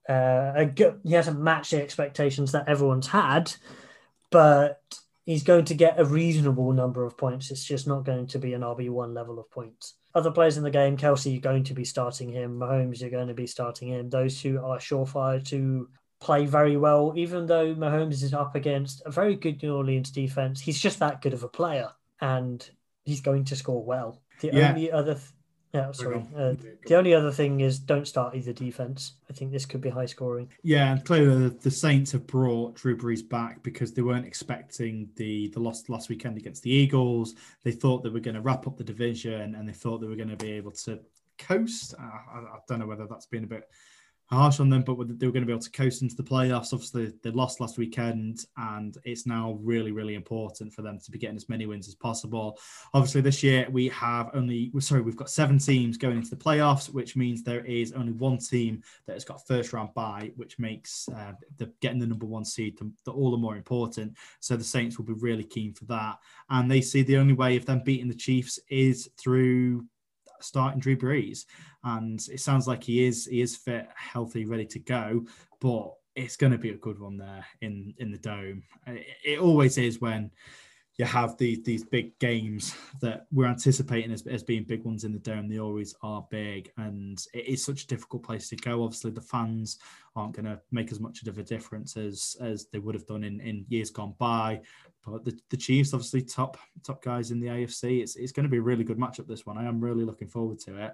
[0.07, 0.65] Uh,
[1.03, 3.53] he hasn't matched the expectations that everyone's had,
[4.31, 4.81] but
[5.29, 7.51] he's going to get a reasonable number of points.
[7.51, 9.93] It's just not going to be an RB1 level of points.
[10.15, 12.59] Other players in the game, Kelce, you're going to be starting him.
[12.59, 14.09] Mahomes, you're going to be starting him.
[14.09, 15.87] Those who are surefire to
[16.19, 20.59] play very well, even though Mahomes is up against a very good New Orleans defense.
[20.59, 22.67] He's just that good of a player and
[23.05, 24.23] he's going to score well.
[24.41, 24.69] The yeah.
[24.69, 25.27] only other th-
[25.73, 26.25] yeah, sorry.
[26.35, 26.55] Uh,
[26.87, 29.13] the only other thing is don't start either defense.
[29.29, 30.49] I think this could be high scoring.
[30.63, 35.09] Yeah, and clearly the, the Saints have brought Drew Brees back because they weren't expecting
[35.15, 37.35] the the loss last weekend against the Eagles.
[37.63, 40.15] They thought they were going to wrap up the division and they thought they were
[40.15, 40.99] going to be able to
[41.37, 41.93] coast.
[41.99, 43.69] Uh, I, I, don't know whether that's been a bit
[44.29, 46.71] harsh on them, but they were going to be able to coast into the playoffs.
[46.71, 51.17] Obviously, they lost last weekend, and it's now really, really important for them to be
[51.17, 52.59] getting as many wins as possible.
[52.93, 56.93] Obviously, this year we have only, sorry, we've got seven teams going into the playoffs,
[56.93, 61.09] which means there is only one team that has got first round bye, which makes
[61.09, 64.15] uh, the getting the number one seed the, the, all the more important.
[64.41, 66.19] So the Saints will be really keen for that,
[66.51, 69.85] and they see the only way of them beating the Chiefs is through
[70.41, 71.45] starting Drew Brees,
[71.83, 75.25] and it sounds like he is he is fit, healthy, ready to go.
[75.59, 78.63] But it's going to be a good one there in in the dome.
[78.87, 80.31] It, it always is when
[80.99, 85.13] you have these these big games that we're anticipating as, as being big ones in
[85.13, 85.47] the dome.
[85.47, 88.83] They always are big, and it is such a difficult place to go.
[88.83, 89.79] Obviously, the fans
[90.17, 93.23] aren't going to make as much of a difference as as they would have done
[93.23, 94.59] in, in years gone by.
[95.07, 98.01] But the, the Chiefs, obviously, top top guys in the AFC.
[98.01, 99.25] It's it's going to be a really good matchup.
[99.25, 100.91] This one, I am really looking forward to it.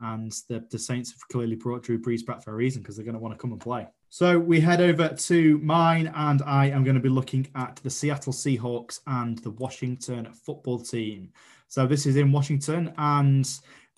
[0.00, 3.04] And the, the Saints have clearly brought Drew Brees back for a reason because they're
[3.04, 3.86] going to want to come and play.
[4.08, 7.90] So we head over to mine, and I am going to be looking at the
[7.90, 11.30] Seattle Seahawks and the Washington football team.
[11.68, 13.48] So this is in Washington, and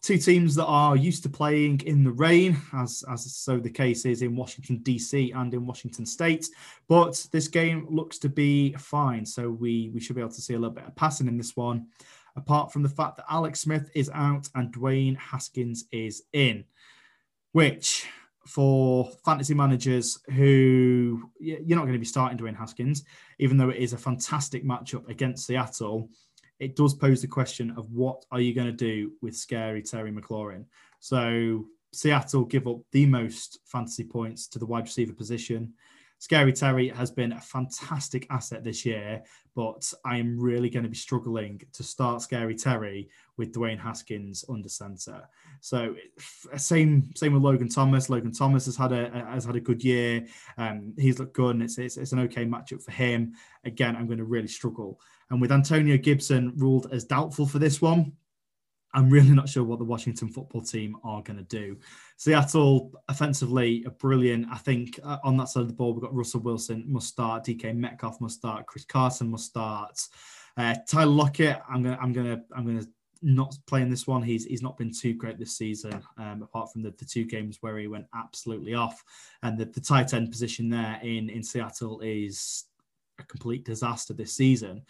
[0.02, 4.04] two teams that are used to playing in the rain, as, as so the case
[4.04, 5.30] is in Washington, D.C.
[5.30, 6.48] and in Washington State.
[6.88, 9.24] But this game looks to be fine.
[9.24, 11.56] So we, we should be able to see a little bit of passing in this
[11.56, 11.86] one
[12.36, 16.64] apart from the fact that Alex Smith is out and Dwayne Haskins is in,
[17.52, 18.06] which
[18.46, 23.04] for fantasy managers who you're not going to be starting Dwayne Haskins,
[23.38, 26.08] even though it is a fantastic matchup against Seattle,
[26.58, 30.12] it does pose the question of what are you going to do with scary Terry
[30.12, 30.64] McLaurin?
[31.00, 35.74] So Seattle give up the most fantasy points to the wide receiver position.
[36.22, 39.24] Scary Terry has been a fantastic asset this year,
[39.56, 44.44] but I am really going to be struggling to start Scary Terry with Dwayne Haskins
[44.48, 45.28] under center.
[45.60, 45.96] So
[46.56, 48.08] same same with Logan Thomas.
[48.08, 50.24] Logan Thomas has had a has had a good year.
[50.58, 53.32] Um, he's looked good, and it's, it's, it's an okay matchup for him.
[53.64, 55.00] Again, I'm going to really struggle.
[55.30, 58.12] And with Antonio Gibson ruled as doubtful for this one,
[58.94, 61.78] I'm really not sure what the Washington football team are going to do.
[62.16, 64.46] Seattle offensively are brilliant.
[64.50, 67.44] I think uh, on that side of the ball, we've got Russell Wilson must start,
[67.44, 69.98] DK Metcalf must start, Chris Carson must start,
[70.56, 71.60] uh, Tyler Lockett.
[71.68, 72.86] I'm gonna, I'm gonna, I'm gonna
[73.22, 74.22] not playing this one.
[74.22, 77.58] He's he's not been too great this season, um, apart from the, the two games
[77.60, 79.02] where he went absolutely off.
[79.42, 82.64] And the, the tight end position there in, in Seattle is
[83.18, 84.82] a complete disaster this season.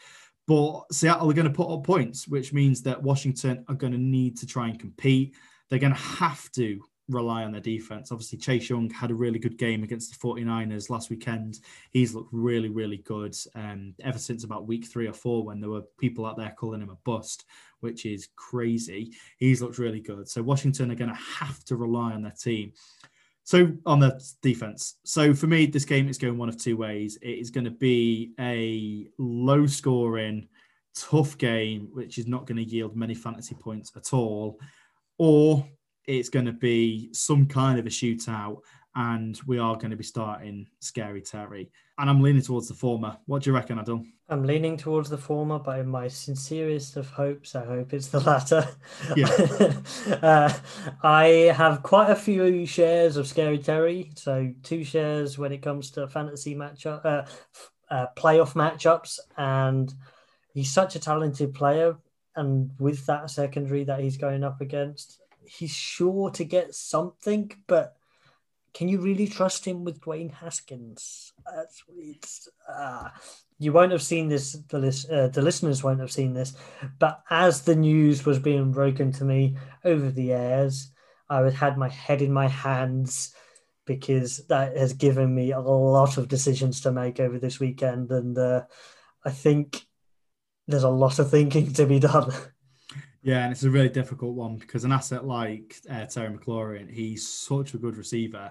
[0.46, 3.98] But Seattle are going to put up points, which means that Washington are going to
[3.98, 5.34] need to try and compete.
[5.68, 8.10] They're going to have to rely on their defense.
[8.10, 11.60] Obviously, Chase Young had a really good game against the 49ers last weekend.
[11.90, 15.70] He's looked really, really good um, ever since about week three or four when there
[15.70, 17.44] were people out there calling him a bust,
[17.80, 19.12] which is crazy.
[19.38, 20.28] He's looked really good.
[20.28, 22.72] So Washington are going to have to rely on their team.
[23.44, 24.96] So on the defense.
[25.04, 27.18] So for me, this game is going one of two ways.
[27.22, 30.48] It is going to be a low scoring,
[30.94, 34.60] tough game, which is not going to yield many fantasy points at all,
[35.18, 35.66] or
[36.06, 38.58] it's going to be some kind of a shootout
[38.94, 41.70] and we are going to be starting Scary Terry.
[41.98, 43.16] And I'm leaning towards the former.
[43.26, 44.04] What do you reckon, Adil?
[44.28, 48.20] I'm leaning towards the former, but in my sincerest of hopes, I hope it's the
[48.20, 48.66] latter.
[49.16, 49.28] Yeah.
[50.22, 50.52] uh,
[51.02, 54.10] I have quite a few shares of Scary Terry.
[54.14, 57.26] So, two shares when it comes to fantasy matchup, uh,
[57.90, 59.18] uh, playoff matchups.
[59.36, 59.92] And
[60.54, 61.96] he's such a talented player.
[62.34, 67.96] And with that secondary that he's going up against, he's sure to get something, but
[68.74, 71.32] can you really trust him with Dwayne Haskins?
[71.44, 73.08] That's uh,
[73.58, 74.52] you won't have seen this.
[74.68, 76.54] The list, uh, the listeners won't have seen this,
[76.98, 80.90] but as the news was being broken to me over the airs,
[81.28, 83.34] I had my head in my hands
[83.84, 88.38] because that has given me a lot of decisions to make over this weekend, and
[88.38, 88.62] uh,
[89.24, 89.84] I think
[90.66, 92.32] there's a lot of thinking to be done.
[93.22, 97.26] Yeah, and it's a really difficult one because an asset like uh, Terry McLaurin, he's
[97.26, 98.50] such a good receiver,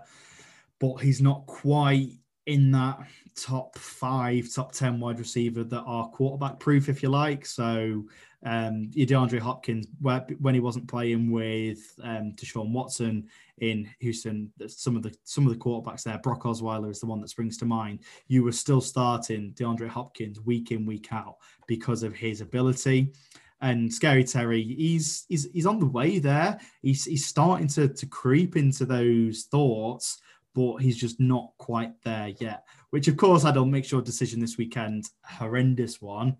[0.79, 2.11] but he's not quite
[2.45, 2.99] in that
[3.35, 7.45] top five, top 10 wide receiver that are quarterback proof, if you like.
[7.45, 8.05] So,
[8.43, 13.27] um, your DeAndre Hopkins, where, when he wasn't playing with um, Deshaun Watson
[13.59, 17.21] in Houston, some of the some of the quarterbacks there, Brock Osweiler is the one
[17.21, 17.99] that springs to mind.
[18.27, 21.35] You were still starting DeAndre Hopkins week in, week out
[21.67, 23.11] because of his ability
[23.61, 26.59] and Scary Terry, he's he's he's on the way there.
[26.81, 30.19] He's he's starting to to creep into those thoughts,
[30.55, 32.65] but he's just not quite there yet.
[32.89, 36.37] Which of course I don't make sure decision this weekend, horrendous one,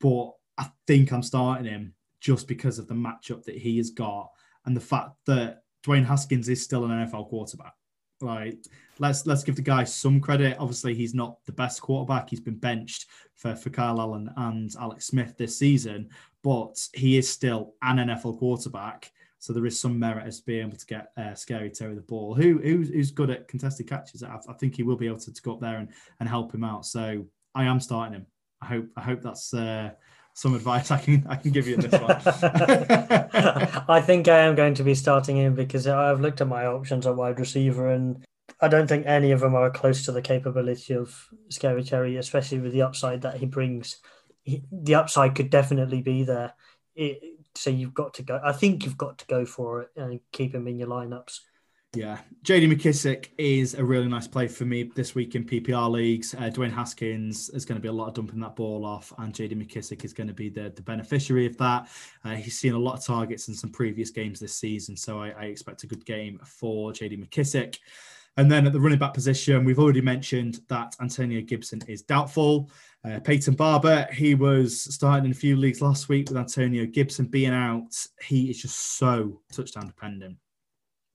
[0.00, 4.30] but I think I'm starting him just because of the matchup that he has got
[4.66, 7.72] and the fact that Dwayne Haskins is still an NFL quarterback.
[8.20, 8.58] Right.
[8.98, 10.58] Let's let's give the guy some credit.
[10.58, 12.28] Obviously, he's not the best quarterback.
[12.28, 13.06] He's been benched
[13.36, 16.10] for, for Kyle Allen and Alex Smith this season,
[16.42, 19.10] but he is still an NFL quarterback.
[19.38, 22.34] So there is some merit as being able to get uh, Scary Terry the ball,
[22.34, 24.22] who who's, who's good at contested catches.
[24.22, 25.88] I, I, think he will be able to, to go up there and,
[26.20, 26.84] and help him out.
[26.84, 28.26] So I am starting him.
[28.60, 29.92] I hope I hope that's uh,
[30.34, 32.10] some advice I can I can give you in this one.
[33.88, 37.06] I think I am going to be starting him because I've looked at my options
[37.06, 38.24] at wide receiver and
[38.60, 42.58] I don't think any of them are close to the capability of Scary Terry, especially
[42.58, 43.98] with the upside that he brings.
[44.42, 46.54] He, the upside could definitely be there.
[46.94, 47.20] It,
[47.54, 48.40] so you've got to go.
[48.42, 51.40] I think you've got to go for it and keep him in your lineups.
[51.92, 56.34] Yeah, JD McKissick is a really nice play for me this week in PPR leagues.
[56.34, 59.34] Uh, Dwayne Haskins is going to be a lot of dumping that ball off, and
[59.34, 61.88] JD McKissick is going to be the, the beneficiary of that.
[62.24, 65.30] Uh, he's seen a lot of targets in some previous games this season, so I,
[65.30, 67.78] I expect a good game for JD McKissick.
[68.36, 72.70] And then at the running back position, we've already mentioned that Antonio Gibson is doubtful.
[73.04, 77.26] Uh, Peyton Barber, he was starting in a few leagues last week with Antonio Gibson
[77.26, 77.96] being out.
[78.22, 80.36] He is just so touchdown dependent.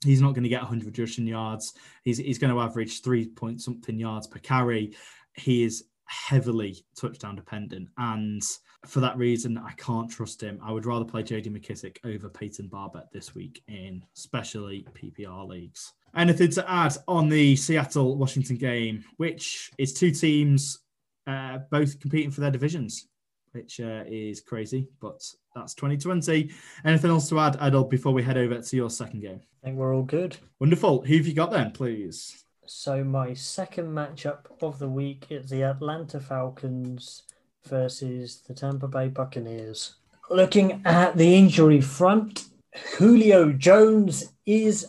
[0.06, 1.74] He's not going to get 100 rushing yards.
[2.04, 4.96] He's, he's going to average three point something yards per carry.
[5.34, 7.90] He is heavily touchdown dependent.
[7.98, 8.42] And
[8.86, 10.60] for that reason, I can't trust him.
[10.64, 15.94] I would rather play JD McKissick over Peyton Barber this week in especially PPR leagues.
[16.16, 20.80] Anything to add on the Seattle Washington game, which is two teams
[21.28, 23.08] uh, both competing for their divisions?
[23.56, 25.24] Which uh, is crazy, but
[25.56, 26.52] that's 2020.
[26.84, 29.40] Anything else to add, Adil, before we head over to your second game?
[29.64, 30.36] I think we're all good.
[30.60, 31.04] Wonderful.
[31.04, 32.44] Who have you got then, please?
[32.66, 37.24] So my second matchup of the week is the Atlanta Falcons
[37.66, 39.96] versus the Tampa Bay Buccaneers.
[40.30, 42.50] Looking at the injury front,
[42.98, 44.88] Julio Jones is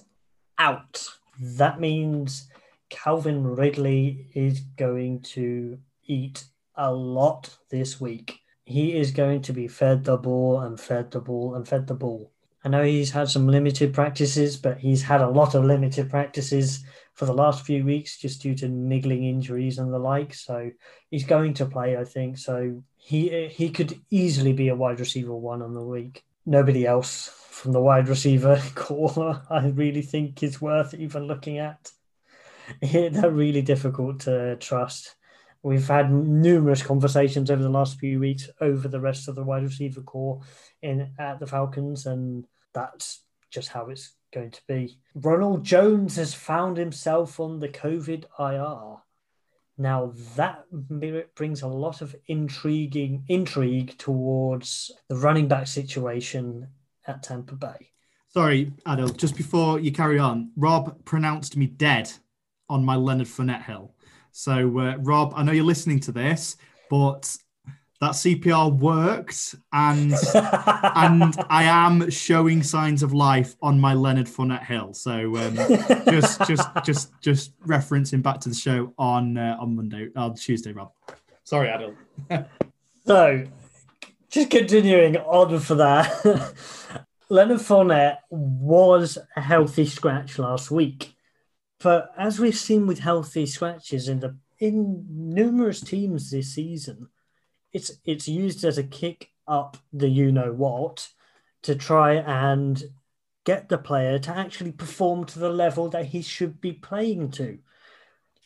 [0.58, 1.06] out.
[1.38, 2.48] That means
[2.88, 9.68] Calvin Ridley is going to eat a lot this week he is going to be
[9.68, 12.32] fed the ball and fed the ball and fed the ball.
[12.64, 16.84] I know he's had some limited practices, but he's had a lot of limited practices
[17.14, 20.34] for the last few weeks just due to niggling injuries and the like.
[20.34, 20.70] So
[21.08, 22.38] he's going to play, I think.
[22.38, 26.24] So he he could easily be a wide receiver one on the week.
[26.44, 31.92] nobody else from the wide receiver corps I really think is worth even looking at.
[32.82, 35.15] They're really difficult to trust.
[35.66, 39.64] We've had numerous conversations over the last few weeks over the rest of the wide
[39.64, 40.40] receiver corps
[40.80, 45.00] in at the Falcons, and that's just how it's going to be.
[45.16, 49.02] Ronald Jones has found himself on the COVID IR.
[49.76, 50.66] Now that
[51.34, 56.68] brings a lot of intriguing intrigue towards the running back situation
[57.08, 57.90] at Tampa Bay.
[58.28, 62.12] Sorry, Adil, just before you carry on, Rob pronounced me dead
[62.68, 63.95] on my Leonard Fournette hill.
[64.36, 66.58] So, uh, Rob, I know you're listening to this,
[66.90, 67.34] but
[68.02, 74.66] that CPR worked, and and I am showing signs of life on my Leonard Fournette
[74.66, 74.92] hill.
[74.92, 75.56] So, um,
[76.10, 80.72] just just just just referencing back to the show on uh, on Monday, on Tuesday,
[80.72, 80.92] Rob.
[81.44, 82.46] Sorry, Adil.
[83.06, 83.42] so,
[84.28, 86.52] just continuing on for that.
[87.30, 91.15] Leonard Fournette was a healthy scratch last week.
[91.86, 97.10] But as we've seen with healthy scratches in the in numerous teams this season,
[97.72, 101.10] it's it's used as a kick up the you know what
[101.62, 102.82] to try and
[103.44, 107.60] get the player to actually perform to the level that he should be playing to.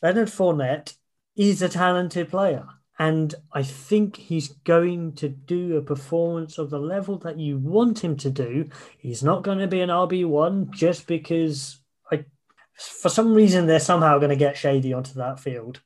[0.03, 0.93] Leonard Fournette
[1.35, 2.67] is a talented player.
[2.99, 8.03] And I think he's going to do a performance of the level that you want
[8.03, 8.69] him to do.
[8.99, 11.80] He's not going to be an RB1 just because
[12.81, 15.81] for some reason, they're somehow going to get Shady onto that field.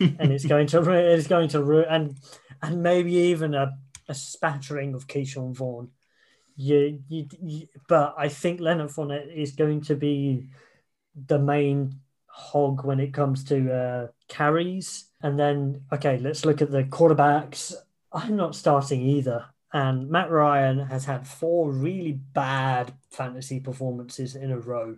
[0.00, 2.16] and it's going to it's going to and
[2.62, 3.72] and maybe even a,
[4.08, 5.90] a spattering of Ke'Shawn Vaughn.
[6.56, 10.48] You, you, you, but I think Leonard Fournette is going to be
[11.26, 16.70] the main hog when it comes to uh, carries and then, okay, let's look at
[16.70, 17.74] the quarterbacks.
[18.12, 19.46] I'm not starting either.
[19.72, 24.96] And Matt Ryan has had four really bad fantasy performances in a row.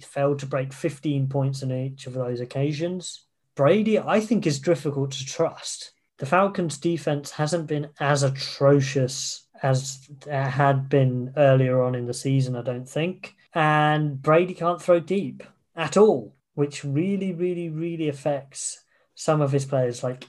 [0.00, 3.26] He's failed to break 15 points in each of those occasions.
[3.54, 5.92] Brady, I think, is difficult to trust.
[6.16, 12.14] The Falcons' defense hasn't been as atrocious as it had been earlier on in the
[12.14, 13.34] season, I don't think.
[13.54, 15.42] And Brady can't throw deep
[15.76, 18.82] at all, which really, really, really affects
[19.14, 20.28] some of his players like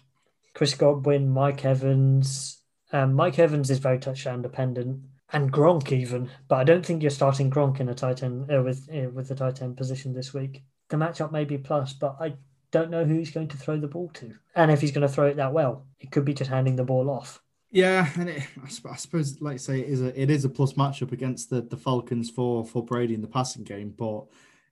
[0.53, 2.61] Chris Godwin, Mike Evans.
[2.91, 4.99] Um, Mike Evans is very touchdown dependent,
[5.33, 6.29] and Gronk even.
[6.47, 9.27] But I don't think you're starting Gronk in a tight end uh, with uh, with
[9.27, 10.63] the tight end position this week.
[10.89, 12.35] The matchup may be plus, but I
[12.71, 15.13] don't know who he's going to throw the ball to, and if he's going to
[15.13, 15.85] throw it that well.
[15.99, 17.41] It could be just handing the ball off.
[17.71, 20.73] Yeah, and it, I suppose, like I say, it is a it is a plus
[20.73, 24.25] matchup against the the Falcons for for Brady in the passing game, but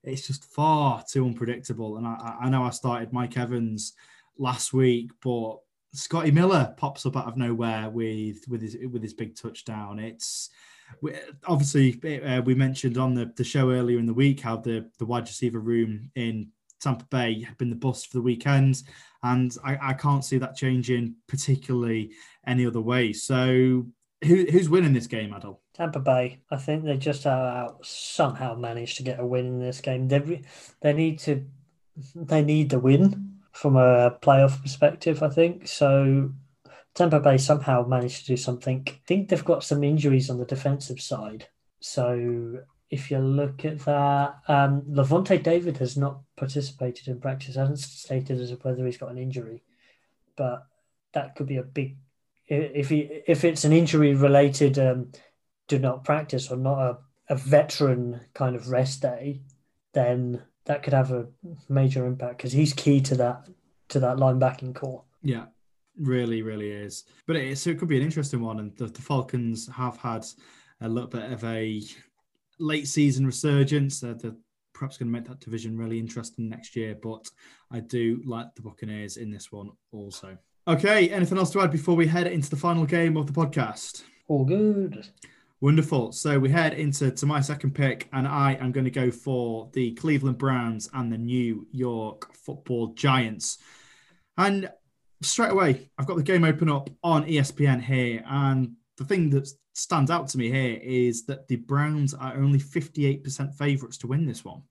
[0.04, 1.98] it's just far too unpredictable.
[1.98, 3.94] And I, I know I started Mike Evans
[4.38, 5.58] last week, but
[5.94, 10.00] Scotty Miller pops up out of nowhere with with his with his big touchdown.
[10.00, 10.50] It's
[11.48, 15.06] obviously uh, we mentioned on the, the show earlier in the week how the the
[15.06, 18.84] wide receiver room in Tampa Bay had been the bust for the weekend,
[19.24, 22.12] and I, I can't see that changing particularly
[22.46, 23.14] any other way.
[23.14, 23.86] So
[24.24, 25.58] who, who's winning this game, Adil?
[25.74, 26.40] Tampa Bay.
[26.52, 30.08] I think they just out somehow managed to get a win in this game.
[30.08, 30.42] They
[30.82, 31.46] they need to
[32.16, 35.24] they need the win from a playoff perspective.
[35.24, 36.32] I think so.
[36.96, 38.84] Tampa Bay somehow managed to do something.
[38.88, 41.48] I think they've got some injuries on the defensive side.
[41.80, 47.56] So if you look at that, um, Lavonte David has not participated in practice.
[47.56, 49.64] Hasn't stated as whether he's got an injury,
[50.36, 50.66] but
[51.14, 51.98] that could be a big
[52.48, 55.12] if he if it's an injury related um,
[55.68, 56.98] do not practice or not a,
[57.30, 59.42] a veteran kind of rest day,
[59.94, 61.26] then that could have a
[61.68, 63.50] major impact because he's key to that
[63.90, 65.04] to that linebacking corps.
[65.24, 65.46] Yeah,
[65.98, 67.06] really, really is.
[67.26, 70.28] But it, so it could be an interesting one, and the, the Falcons have had
[70.82, 71.82] a little bit of a
[72.60, 74.04] late season resurgence.
[74.04, 74.36] Uh, they're
[74.74, 76.96] perhaps going to make that division really interesting next year.
[77.02, 77.28] But
[77.72, 80.38] I do like the Buccaneers in this one also.
[80.68, 84.04] Okay, anything else to add before we head into the final game of the podcast?
[84.28, 85.08] All good.
[85.62, 86.14] Wonderful.
[86.14, 89.70] So we head into to my second pick, and I am going to go for
[89.74, 93.58] the Cleveland Browns and the New York Football Giants.
[94.38, 94.72] And
[95.22, 99.50] straight away, I've got the game open up on ESPN here, and the thing that
[99.74, 104.26] stands out to me here is that the Browns are only 58% favourites to win
[104.26, 104.62] this one.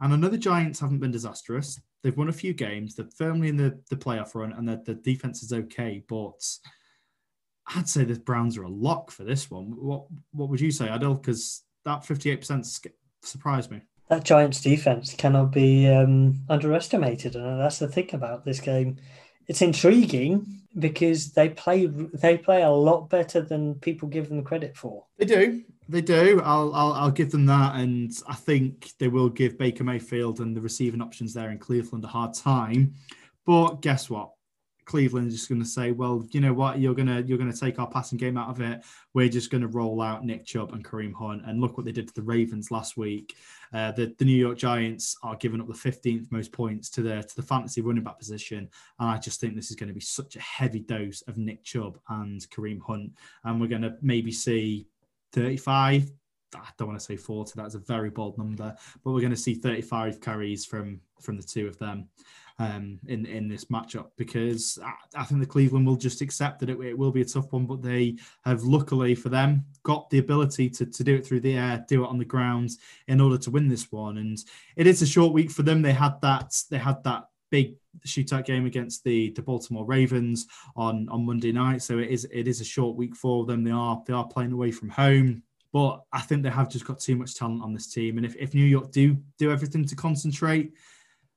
[0.00, 1.78] And the Giants haven't been disastrous.
[2.02, 2.94] They've won a few games.
[2.94, 6.02] They're firmly in the, the playoff run, and the, the defense is okay.
[6.08, 6.40] But
[7.74, 9.66] I'd say the Browns are a lock for this one.
[9.76, 11.20] What what would you say, Adil?
[11.20, 12.66] Because that fifty eight percent
[13.22, 13.82] surprised me.
[14.08, 18.96] That Giants defense cannot be um, underestimated, and that's the thing about this game.
[19.48, 24.76] it's intriguing because they play they play a lot better than people give them credit
[24.76, 25.04] for.
[25.16, 25.64] They do.
[25.88, 26.40] They do.
[26.44, 30.54] I'll, I'll I'll give them that, and I think they will give Baker Mayfield and
[30.54, 32.94] the receiving options there in Cleveland a hard time.
[33.46, 34.30] But guess what?
[34.88, 37.78] Cleveland is just going to say, well, you know what, you're gonna you're gonna take
[37.78, 38.82] our passing game out of it.
[39.12, 41.92] We're just going to roll out Nick Chubb and Kareem Hunt, and look what they
[41.92, 43.36] did to the Ravens last week.
[43.72, 47.22] Uh, the, the New York Giants are giving up the 15th most points to the
[47.22, 48.68] to the fantasy running back position,
[48.98, 51.62] and I just think this is going to be such a heavy dose of Nick
[51.64, 53.12] Chubb and Kareem Hunt,
[53.44, 54.88] and we're going to maybe see
[55.32, 56.10] 35
[56.54, 58.74] I don't want to say 40, that's a very bold number,
[59.04, 62.08] but we're going to see 35 carries from from the two of them
[62.58, 66.70] um, in in this matchup because I, I, think the Cleveland will just accept that
[66.70, 70.18] it, it, will be a tough one, but they have luckily for them got the
[70.18, 72.70] ability to, to do it through the air, do it on the ground
[73.06, 74.18] in order to win this one.
[74.18, 74.38] And
[74.76, 75.82] it is a short week for them.
[75.82, 80.46] They had that they had that big shootout game against the, the Baltimore Ravens
[80.76, 81.82] on, on Monday night.
[81.82, 83.62] So it is it is a short week for them.
[83.62, 85.42] They are they are playing away from home.
[85.70, 88.16] But I think they have just got too much talent on this team.
[88.16, 90.72] And if, if New York do do everything to concentrate,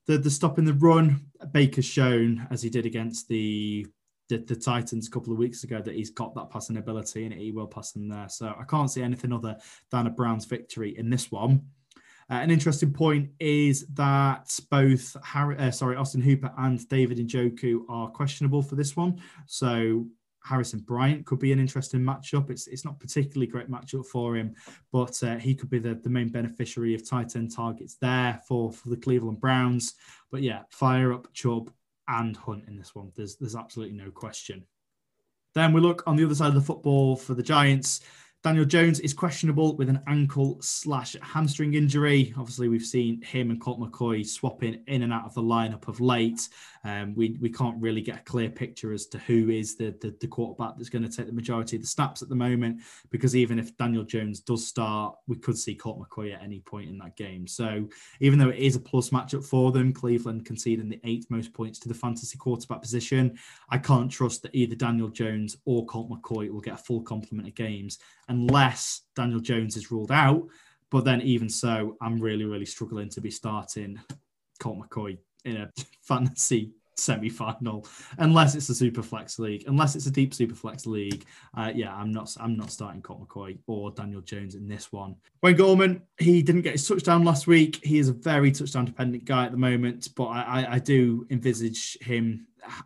[0.07, 1.21] the the stop in the run,
[1.51, 3.85] Baker's shown as he did against the,
[4.29, 7.33] the, the Titans a couple of weeks ago that he's got that passing ability and
[7.33, 8.29] he will pass them there.
[8.29, 9.57] So I can't see anything other
[9.91, 11.63] than a Browns victory in this one.
[12.29, 17.81] Uh, an interesting point is that both Harry, uh, sorry, Austin Hooper and David Njoku
[17.89, 19.21] are questionable for this one.
[19.47, 20.05] So
[20.43, 22.49] Harrison Bryant could be an interesting matchup.
[22.49, 24.55] It's it's not particularly great matchup for him,
[24.91, 28.71] but uh, he could be the, the main beneficiary of tight end targets there for,
[28.71, 29.95] for the Cleveland Browns.
[30.31, 31.71] But yeah, fire up Chubb
[32.07, 33.11] and Hunt in this one.
[33.15, 34.65] There's there's absolutely no question.
[35.53, 38.01] Then we look on the other side of the football for the Giants.
[38.43, 42.33] Daniel Jones is questionable with an ankle slash hamstring injury.
[42.35, 46.01] Obviously, we've seen him and Colt McCoy swapping in and out of the lineup of
[46.01, 46.49] late.
[46.83, 50.15] Um, we, we can't really get a clear picture as to who is the, the,
[50.19, 52.81] the quarterback that's going to take the majority of the snaps at the moment,
[53.11, 56.89] because even if Daniel Jones does start, we could see Colt McCoy at any point
[56.89, 57.45] in that game.
[57.45, 57.87] So
[58.21, 61.77] even though it is a plus matchup for them, Cleveland conceding the eighth most points
[61.81, 63.37] to the fantasy quarterback position,
[63.69, 67.47] I can't trust that either Daniel Jones or Colt McCoy will get a full complement
[67.47, 67.99] of games
[68.31, 70.47] unless Daniel Jones is ruled out.
[70.89, 73.99] But then, even so, I'm really, really struggling to be starting
[74.59, 75.71] Colt McCoy in a
[76.01, 77.87] fantasy semi-final
[78.19, 81.25] unless it's a super flex league unless it's a deep super flex league
[81.57, 85.15] uh, yeah i'm not i'm not starting Colt mccoy or daniel jones in this one
[85.41, 89.25] wayne Gallman, he didn't get his touchdown last week he is a very touchdown dependent
[89.25, 92.45] guy at the moment but i i, I do envisage him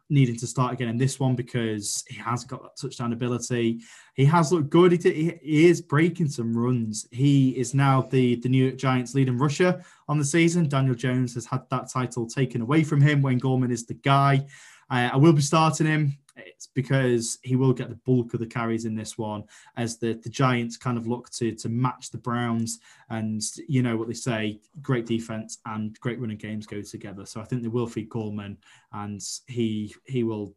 [0.09, 3.81] needing to start again in this one because he has got that touchdown ability.
[4.13, 4.91] He has looked good.
[4.91, 7.07] He, he, is breaking some runs.
[7.11, 10.69] He is now the, the New York Giants leading rusher on the season.
[10.69, 13.21] Daniel Jones has had that title taken away from him.
[13.21, 14.45] Wayne Gallman is the guy.
[14.89, 16.17] Uh, I will be starting him.
[16.37, 19.43] It's because he will get the bulk of the carries in this one
[19.77, 22.79] as the, the Giants kind of look to to match the Browns.
[23.09, 27.25] And you know what they say great defense and great running games go together.
[27.25, 28.57] So I think they will feed Gallman
[28.93, 30.55] and he he will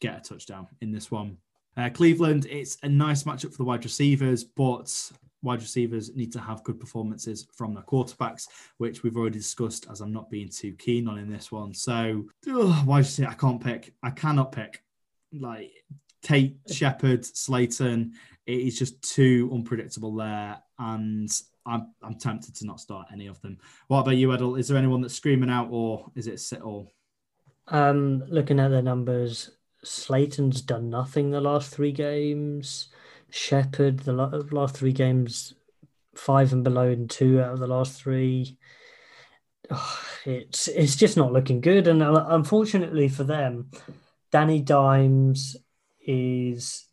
[0.00, 1.38] get a touchdown in this one.
[1.76, 4.88] Uh, Cleveland, it's a nice matchup for the wide receivers, but
[5.42, 8.46] wide receivers need to have good performances from their quarterbacks,
[8.78, 11.74] which we've already discussed as I'm not being too keen on in this one.
[11.74, 13.92] So, ugh, why say I can't pick?
[14.02, 14.83] I cannot pick
[15.40, 15.72] like
[16.22, 18.12] Tate, Shepard, Slayton.
[18.46, 21.30] It is just too unpredictable there, and
[21.66, 23.58] I'm I'm tempted to not start any of them.
[23.88, 24.58] What about you, Adil?
[24.58, 26.90] Is there anyone that's screaming out, or is it sit all?
[27.68, 29.50] Um, looking at the numbers,
[29.82, 32.88] Slayton's done nothing the last three games.
[33.30, 35.54] Shepard, the last three games,
[36.14, 38.58] five and below in two out of the last three.
[39.70, 43.70] Oh, it's it's just not looking good, and uh, unfortunately for them,
[44.34, 45.56] Danny Dimes
[46.04, 46.88] is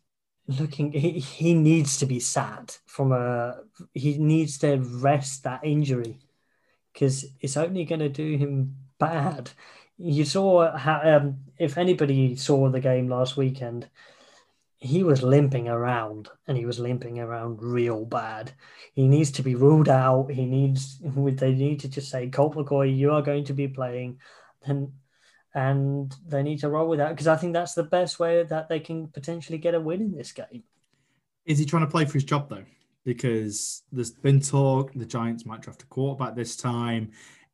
[0.46, 3.56] looking he, he needs to be sat from a
[3.94, 6.20] he needs to rest that injury
[6.92, 9.50] because it's only going to do him bad.
[9.98, 13.88] You saw how um, if anybody saw the game last weekend
[14.76, 18.52] he was limping around and he was limping around real bad.
[18.94, 20.30] He needs to be ruled out.
[20.30, 24.20] He needs they need to just say colt mccoy you are going to be playing.
[24.64, 24.92] Then
[25.54, 28.68] and they need to roll with that because I think that's the best way that
[28.68, 30.62] they can potentially get a win in this game.
[31.44, 32.64] Is he trying to play for his job though?
[33.04, 37.10] Because there's been talk the Giants might draft a quarterback this time.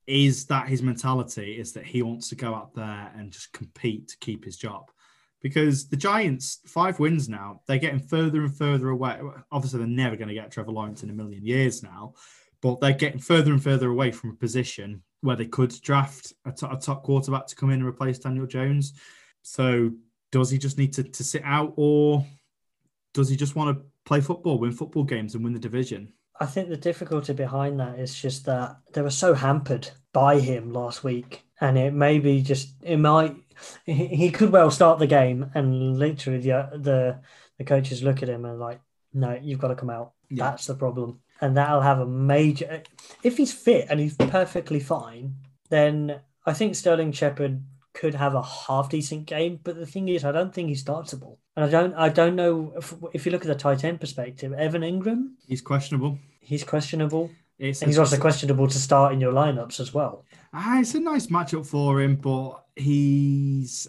[0.06, 1.58] Is that his mentality?
[1.58, 4.90] Is that he wants to go out there and just compete to keep his job?
[5.40, 9.20] Because the Giants, five wins now, they're getting further and further away.
[9.52, 12.14] Obviously, they're never going to get Trevor Lawrence in a million years now,
[12.62, 16.52] but they're getting further and further away from a position where they could draft a,
[16.52, 18.92] t- a top quarterback to come in and replace Daniel Jones.
[19.42, 19.92] So
[20.30, 22.24] does he just need to, to sit out or
[23.14, 26.12] does he just want to play football, win football games and win the division?
[26.40, 30.72] I think the difficulty behind that is just that they were so hampered by him
[30.72, 31.44] last week.
[31.60, 33.34] And it may be just, it might,
[33.84, 37.20] he could well start the game and literally the, the,
[37.58, 38.80] the coaches look at him and like,
[39.12, 40.12] no, you've got to come out.
[40.30, 40.50] Yeah.
[40.50, 41.20] That's the problem.
[41.40, 42.82] And that'll have a major,
[43.22, 45.36] if he's fit and he's perfectly fine,
[45.70, 47.62] then I think Sterling Shepard
[47.94, 49.60] could have a half decent game.
[49.62, 51.38] But the thing is, I don't think he's startable.
[51.56, 54.52] And I don't, I don't know if, if you look at the tight end perspective,
[54.52, 55.32] Evan Engram.
[55.46, 56.18] he's questionable.
[56.40, 57.30] He's questionable.
[57.58, 60.24] It's and he's also questionable to start in your lineups as well.
[60.52, 63.88] Ah, it's a nice matchup for him, but he's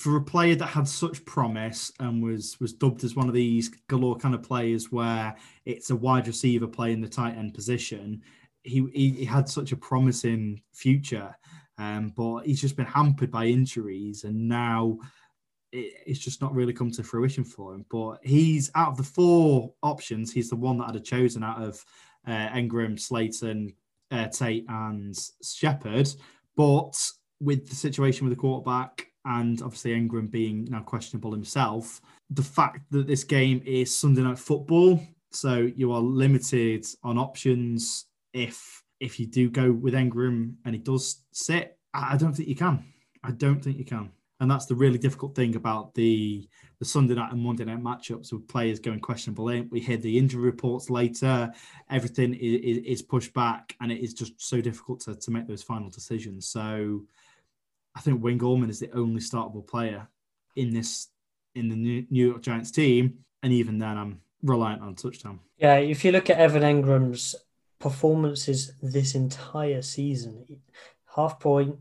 [0.00, 3.68] for a player that had such promise and was was dubbed as one of these
[3.86, 5.36] galore kind of players where
[5.66, 8.22] it's a wide receiver play in the tight end position.
[8.62, 11.36] He, he, he had such a promising future,
[11.76, 14.98] um, but he's just been hampered by injuries, and now
[15.70, 17.84] it, it's just not really come to fruition for him.
[17.90, 21.62] But he's out of the four options, he's the one that I'd have chosen out
[21.62, 21.84] of
[22.26, 23.74] uh, Engram, Slayton,
[24.10, 26.08] uh, Tate, and Shepard.
[26.56, 26.94] But
[27.38, 32.00] with the situation with the quarterback and obviously Engram being now questionable himself,
[32.30, 35.00] the fact that this game is Sunday night football,
[35.30, 40.80] so you are limited on options if if you do go with Engram and he
[40.80, 42.84] does sit, I don't think you can.
[43.24, 44.10] I don't think you can.
[44.40, 46.48] And that's the really difficult thing about the
[46.78, 49.68] the Sunday night and Monday night matchups with players going questionable in.
[49.70, 51.52] We hear the injury reports later.
[51.90, 55.62] Everything is, is, pushed back, and it is just so difficult to, to make those
[55.62, 56.48] final decisions.
[56.48, 57.02] So
[58.00, 60.08] I think Wayne Gallman is the only startable player
[60.56, 61.08] in this
[61.54, 65.40] in the New York Giants team, and even then, I'm reliant on touchdown.
[65.58, 67.34] Yeah, if you look at Evan Engram's
[67.78, 70.46] performances this entire season,
[71.14, 71.76] half point,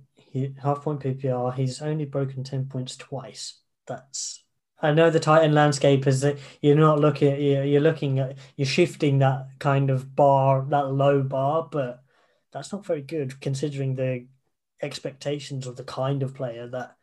[0.61, 3.61] half point PPR, he's only broken ten points twice.
[3.88, 4.43] That's
[4.82, 8.36] I know the tight end landscape is that you're not looking at you're looking at
[8.57, 12.03] you're shifting that kind of bar, that low bar, but
[12.51, 14.28] that's not very good considering the
[14.82, 16.96] expectations of the kind of player that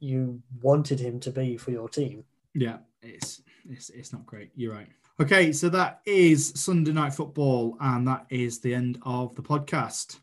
[0.00, 2.24] you wanted him to be for your team.
[2.54, 4.50] Yeah, it's it's it's not great.
[4.54, 4.88] You're right.
[5.20, 10.18] Okay, so that is Sunday night football, and that is the end of the podcast.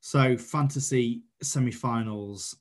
[0.00, 2.56] So fantasy semi-finals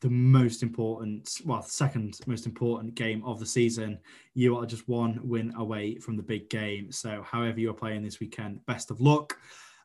[0.00, 3.98] the most important, well, second most important game of the season.
[4.34, 6.90] You are just one win away from the big game.
[6.90, 9.36] So, however you're playing this weekend, best of luck.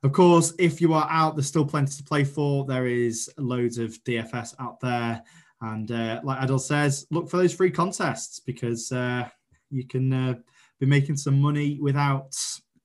[0.06, 2.64] Of course, if you are out, there's still plenty to play for.
[2.64, 5.24] There is loads of DFS out there.
[5.62, 9.28] And uh, like Adil says, look for those free contests because uh,
[9.72, 10.36] you can uh,
[10.80, 12.36] be making some money without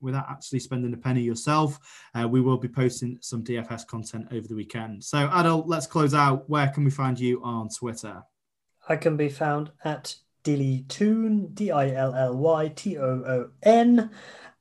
[0.00, 1.78] without actually spending a penny yourself.
[2.18, 5.04] Uh, we will be posting some DFS content over the weekend.
[5.04, 6.48] So, Adil, let's close out.
[6.48, 8.22] Where can we find you on Twitter?
[8.88, 14.10] I can be found at Dillytoon, D I L L Y T O O N.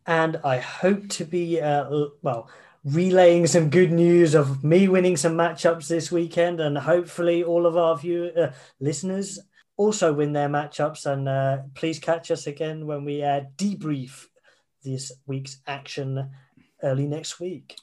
[0.09, 1.87] And I hope to be, uh,
[2.23, 2.49] well,
[2.83, 6.59] relaying some good news of me winning some matchups this weekend.
[6.59, 8.49] And hopefully, all of our view, uh,
[8.79, 9.39] listeners
[9.77, 11.05] also win their matchups.
[11.05, 14.25] And uh, please catch us again when we debrief
[14.83, 16.31] this week's action
[16.81, 17.75] early next week.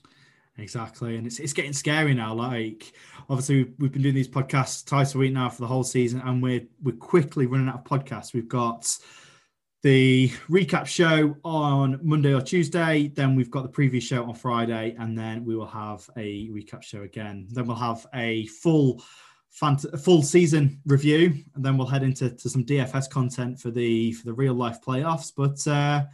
[0.59, 2.35] Exactly, and it's it's getting scary now.
[2.35, 2.93] Like,
[3.31, 6.43] obviously, we've been doing these podcasts twice a week now for the whole season, and
[6.43, 8.35] we're we're quickly running out of podcasts.
[8.35, 8.99] We've got
[9.87, 14.97] the recap show on Monday or Tuesday, then we've got the preview show on Friday,
[14.99, 17.47] and then we will have a recap show again.
[17.53, 19.01] Then we'll have a full
[19.63, 24.11] fant- full season review, and then we'll head into to some DFS content for the
[24.15, 25.31] for the real life playoffs.
[25.37, 26.07] But uh,